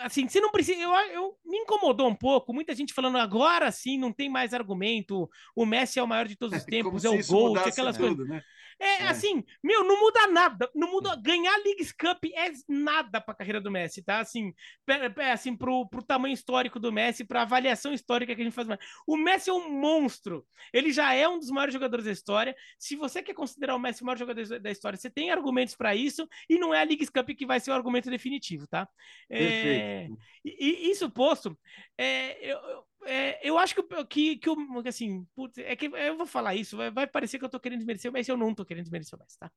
[0.00, 0.78] assim, você não precisa.
[0.78, 5.30] Eu, eu me incomodou um pouco, muita gente falando agora sim, não tem mais argumento,
[5.54, 8.28] o Messi é o maior de todos os tempos, é o gol, aquelas tudo, coisas.
[8.28, 8.42] Né?
[8.78, 10.70] É, é, assim, meu, não muda nada.
[10.74, 11.16] Não muda.
[11.16, 14.20] Ganhar a Leagues Cup é nada para a carreira do Messi, tá?
[14.20, 14.52] Assim,
[14.88, 18.68] é, assim pro, pro tamanho histórico do Messi, para avaliação histórica que a gente faz.
[19.06, 20.46] O Messi é um monstro.
[20.72, 22.54] Ele já é um dos maiores jogadores da história.
[22.78, 25.94] Se você quer considerar o Messi o maior jogador da história, você tem argumentos para
[25.94, 28.88] isso, e não é a Leagues Cup que vai ser o argumento definitivo, tá?
[29.30, 30.08] É,
[30.44, 31.58] e, e, isso posto,
[31.98, 32.58] é, eu,
[33.06, 34.50] é, eu acho que, que, que,
[34.88, 37.78] assim, putz, é que eu vou falar isso, vai, vai, parecer que eu tô querendo
[37.78, 39.50] desmerecer o Messi, eu não tô querendo desmerecer o Messi, tá?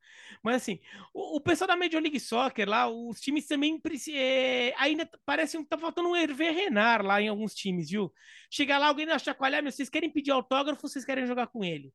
[0.44, 0.80] Mas assim,
[1.14, 3.82] o, o pessoal da Major League Soccer lá, os times também
[4.14, 8.14] é, ainda parece que tá faltando um Hervé Renard lá em alguns times, viu?
[8.50, 11.94] Chegar lá, alguém achar chacoalhar, meu, vocês querem pedir autógrafo vocês querem jogar com ele?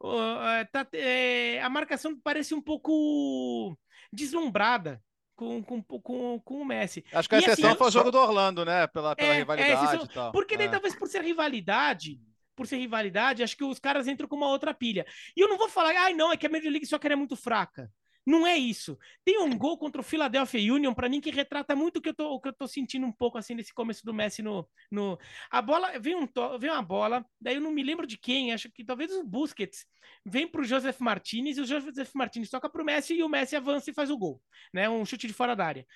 [0.00, 3.76] Uh, tá, é, a marcação parece um pouco
[4.12, 5.02] deslumbrada
[5.36, 7.04] com, com, com, com o Messi.
[7.12, 8.86] Acho que a e, exceção assim, foi o jogo do Orlando, né?
[8.86, 10.32] Pela, pela é, rivalidade é, e tal.
[10.32, 10.70] Porque daí, é.
[10.70, 12.18] talvez por ser rivalidade,
[12.56, 15.06] por ser rivalidade, acho que os caras entram com uma outra pilha.
[15.36, 17.16] E eu não vou falar, ai, não, é que a Major League só quer é
[17.16, 17.92] muito fraca.
[18.26, 18.98] Não é isso.
[19.24, 22.14] Tem um gol contra o Philadelphia Union, para mim, que retrata muito o que, eu
[22.14, 24.68] tô, o que eu tô sentindo um pouco assim nesse começo do Messi no.
[24.90, 25.16] no...
[25.48, 26.58] A bola, vem, um to...
[26.58, 29.86] vem uma bola, daí eu não me lembro de quem, acho que talvez o Busquets,
[30.24, 33.90] vem pro Joseph Martinez, e o Joseph Martinez toca pro Messi e o Messi avança
[33.90, 34.42] e faz o gol,
[34.74, 34.88] né?
[34.88, 35.86] Um chute de fora da área.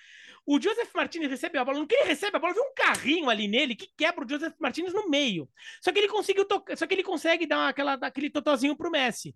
[0.47, 3.29] O Joseph Martinez recebe a bola, não que ele recebe a bola, vem um carrinho
[3.29, 5.49] ali nele que quebra o Joseph Martinez no meio.
[5.83, 9.35] Só que ele conseguiu tocar, só que ele consegue dar aquela, aquele totozinho pro Messi.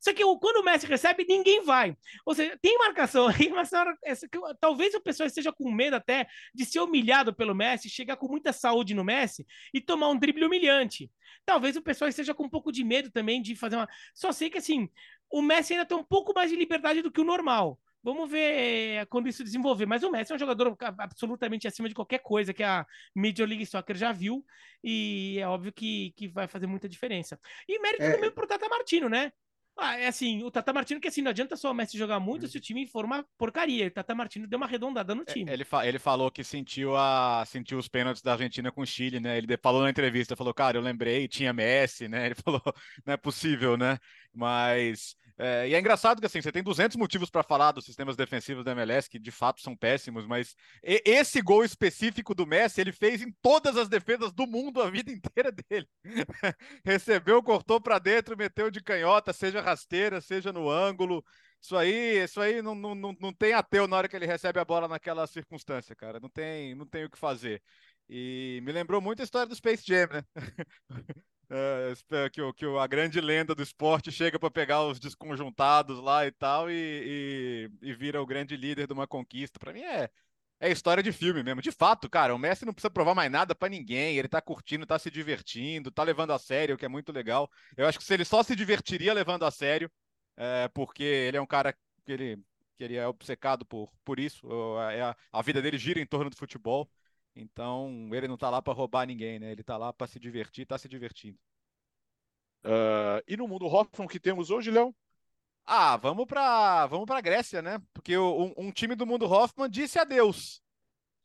[0.00, 1.96] Só que quando o Messi recebe, ninguém vai.
[2.24, 3.70] Ou seja, tem marcação aí, mas
[4.04, 4.28] essa,
[4.60, 8.52] talvez o pessoal esteja com medo até de ser humilhado pelo Messi, chegar com muita
[8.52, 11.10] saúde no Messi e tomar um drible humilhante.
[11.44, 13.88] Talvez o pessoal esteja com um pouco de medo também de fazer uma.
[14.14, 14.88] Só sei que assim,
[15.30, 17.78] o Messi ainda tem um pouco mais de liberdade do que o normal.
[18.06, 19.84] Vamos ver quando isso desenvolver.
[19.84, 23.66] Mas o Messi é um jogador absolutamente acima de qualquer coisa que a Major League
[23.66, 24.44] Soccer já viu.
[24.84, 27.36] E é óbvio que, que vai fazer muita diferença.
[27.68, 28.12] E mérito é...
[28.12, 29.32] também pro Tata Martino, né?
[29.78, 32.44] Ah, é assim, o Tata Martino, que assim, não adianta só o Messi jogar muito
[32.44, 32.48] uhum.
[32.48, 33.86] se o time for uma porcaria.
[33.88, 35.50] O Tata Martino deu uma arredondada no é, time.
[35.50, 39.20] Ele, fa ele falou que sentiu, a, sentiu os pênaltis da Argentina com o Chile,
[39.20, 39.36] né?
[39.36, 42.26] Ele falou na entrevista, falou, cara, eu lembrei, tinha Messi, né?
[42.26, 42.62] Ele falou,
[43.04, 43.98] não é possível, né?
[44.32, 48.16] Mas é, e é engraçado que assim, você tem 200 motivos para falar dos sistemas
[48.16, 52.92] defensivos da MLS, que de fato são péssimos, mas esse gol específico do Messi, ele
[52.92, 55.86] fez em todas as defesas do mundo a vida inteira dele.
[56.84, 61.22] Recebeu, cortou para dentro, meteu de canhota, seja rasteira, seja no ângulo.
[61.60, 64.64] Isso aí, isso aí não, não, não tem ateu na hora que ele recebe a
[64.64, 66.18] bola naquela circunstância, cara.
[66.20, 67.62] Não tem, não tem o que fazer.
[68.08, 70.22] E me lembrou muito a história do Space Jam, né?
[71.48, 71.94] É,
[72.30, 76.68] que, que a grande lenda do esporte chega para pegar os desconjuntados lá e tal
[76.68, 79.58] e, e, e vira o grande líder de uma conquista.
[79.58, 80.10] Para mim é,
[80.58, 81.62] é história de filme mesmo.
[81.62, 84.16] De fato, cara, o Messi não precisa provar mais nada para ninguém.
[84.16, 87.48] Ele tá curtindo, tá se divertindo, tá levando a sério, o que é muito legal.
[87.76, 89.90] Eu acho que se ele só se divertiria levando a sério,
[90.36, 92.36] é, porque ele é um cara que ele,
[92.76, 94.48] que ele é obcecado por, por isso.
[94.90, 96.90] É a, a vida dele gira em torno do futebol.
[97.36, 99.52] Então, ele não tá lá para roubar ninguém, né?
[99.52, 101.38] Ele tá lá para se divertir, tá se divertindo.
[102.64, 104.94] Uh, e no mundo Hoffman que temos hoje, Léo?
[105.64, 107.78] Ah, vamos para vamos para Grécia, né?
[107.92, 110.62] Porque o, um, um, time do mundo Hoffman disse adeus.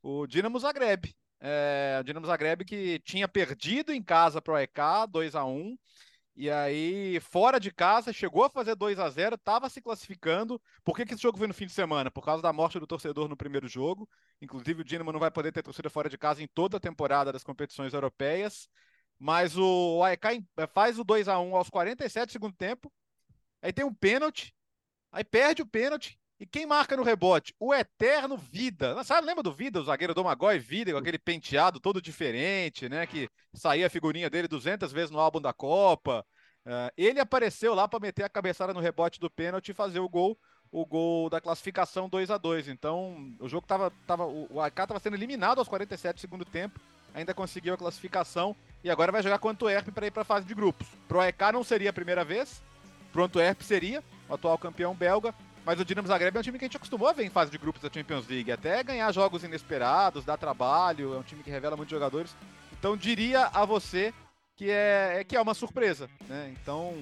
[0.03, 1.15] O Dinamo Zagreb.
[1.39, 5.77] É, o Dinamo Zagreb que tinha perdido em casa para o EK 2 a 1
[6.35, 10.61] e aí, fora de casa, chegou a fazer 2 a 0 estava se classificando.
[10.83, 12.09] Por que, que esse jogo foi no fim de semana?
[12.09, 14.09] Por causa da morte do torcedor no primeiro jogo.
[14.41, 17.31] Inclusive, o Dinamo não vai poder ter torcida fora de casa em toda a temporada
[17.31, 18.69] das competições europeias.
[19.19, 22.91] Mas o AEK faz o 2 a 1 aos 47 do segundo tempo.
[23.61, 24.55] Aí tem um pênalti.
[25.11, 26.20] Aí perde o pênalti.
[26.41, 27.53] E quem marca no rebote?
[27.59, 29.03] O eterno Vida.
[29.03, 33.05] Sabe, lembra do Vida, o zagueiro do Magói Vida, com aquele penteado todo diferente, né?
[33.05, 36.25] Que saía a figurinha dele 200 vezes no álbum da Copa.
[36.65, 40.09] Uh, ele apareceu lá para meter a cabeçada no rebote do pênalti e fazer o
[40.09, 40.35] gol,
[40.71, 44.99] o gol da classificação 2 a 2 Então, o jogo tava, tava o AK estava
[44.99, 46.79] sendo eliminado aos 47 do segundo tempo,
[47.13, 50.25] ainda conseguiu a classificação e agora vai jogar com o Antwerp para ir para a
[50.25, 50.87] fase de grupos.
[51.07, 52.63] Pro AEK não seria a primeira vez,
[53.13, 55.35] pro Antwerp seria, o atual campeão belga,
[55.65, 57.51] mas o Dinamo Zagreb é um time que a gente acostumou a ver em fase
[57.51, 61.51] de grupos da Champions League, até ganhar jogos inesperados, dar trabalho, é um time que
[61.51, 62.35] revela muitos jogadores.
[62.73, 64.13] Então diria a você
[64.55, 66.53] que é, que é uma surpresa, né?
[66.61, 66.95] Então,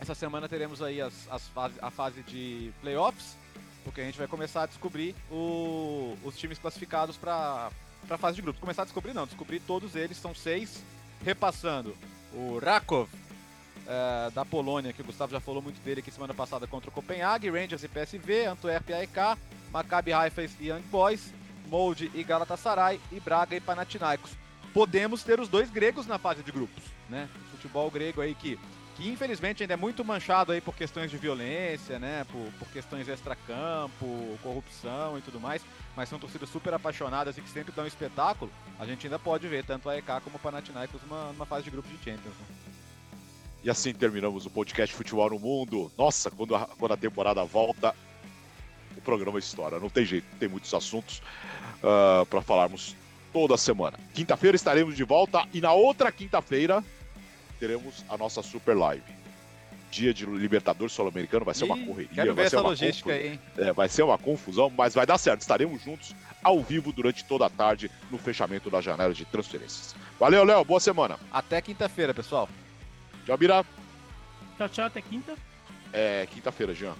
[0.00, 3.36] essa semana teremos aí as, as fase, a fase de playoffs,
[3.84, 7.70] porque a gente vai começar a descobrir o, os times classificados para
[8.10, 8.60] a fase de grupos.
[8.60, 10.82] Começar a descobrir não, descobrir todos eles, são seis,
[11.24, 11.96] repassando
[12.32, 13.08] o Rakov,
[13.86, 16.92] é, da Polônia, que o Gustavo já falou muito dele aqui semana passada contra o
[16.92, 19.38] Copenhague, Rangers e PSV, Antwerp e AEK,
[19.72, 21.32] Maccabi Haifa e Young Boys,
[21.66, 24.30] Molde e Galatasaray e Braga e Panathinaikos.
[24.74, 27.28] Podemos ter os dois gregos na fase de grupos, né?
[27.50, 28.58] Futebol grego aí que,
[28.96, 32.24] que infelizmente ainda é muito manchado aí por questões de violência, né?
[32.30, 35.62] Por, por questões extracampo, corrupção e tudo mais,
[35.96, 38.50] mas são torcidas super apaixonadas e que sempre dão espetáculo.
[38.78, 41.70] A gente ainda pode ver tanto a AEK como o Panathinaikos numa, numa fase de
[41.70, 42.34] grupos de Champions.
[42.34, 42.71] Né?
[43.64, 45.90] E assim terminamos o podcast Futebol no Mundo.
[45.96, 47.94] Nossa, quando a, quando a temporada volta,
[48.96, 49.78] o programa estoura.
[49.78, 51.18] Não tem jeito, tem muitos assuntos
[51.82, 52.96] uh, ah, para falarmos
[53.32, 53.98] toda semana.
[54.12, 56.82] Quinta-feira estaremos de volta e na outra quinta-feira
[57.60, 59.22] teremos a nossa Super Live.
[59.92, 62.34] Dia de Libertadores Sul-Americano vai ser uma correria.
[62.34, 63.40] Vai ser essa logística aí, hein?
[63.58, 65.42] É, vai ser uma confusão, mas vai dar certo.
[65.42, 69.94] Estaremos juntos ao vivo durante toda a tarde no fechamento da janela de transferências.
[70.18, 70.64] Valeu, Léo.
[70.64, 71.18] Boa semana.
[71.30, 72.48] Até quinta-feira, pessoal.
[73.26, 73.64] Tchau, Bira.
[74.56, 75.34] Tchau, tchau, até quinta.
[75.92, 76.94] É, quinta-feira, Jean.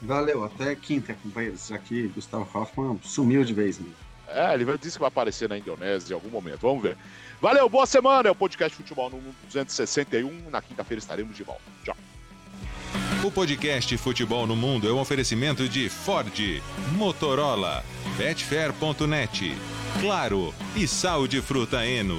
[0.00, 1.72] Valeu, até quinta, companheiros.
[1.72, 3.90] Aqui, Gustavo Hoffman sumiu de vez, né?
[4.28, 6.60] É, ele disse que vai aparecer na Indonésia em algum momento.
[6.60, 6.96] Vamos ver.
[7.40, 8.28] Valeu, boa semana.
[8.28, 10.50] É o podcast Futebol no 261.
[10.50, 11.62] Na quinta-feira estaremos de volta.
[11.84, 11.96] Tchau.
[13.24, 16.32] O podcast Futebol no Mundo é um oferecimento de Ford,
[16.92, 17.84] Motorola,
[18.16, 19.56] Betfair.net,
[20.00, 22.18] Claro e Sal de Fruta Eno.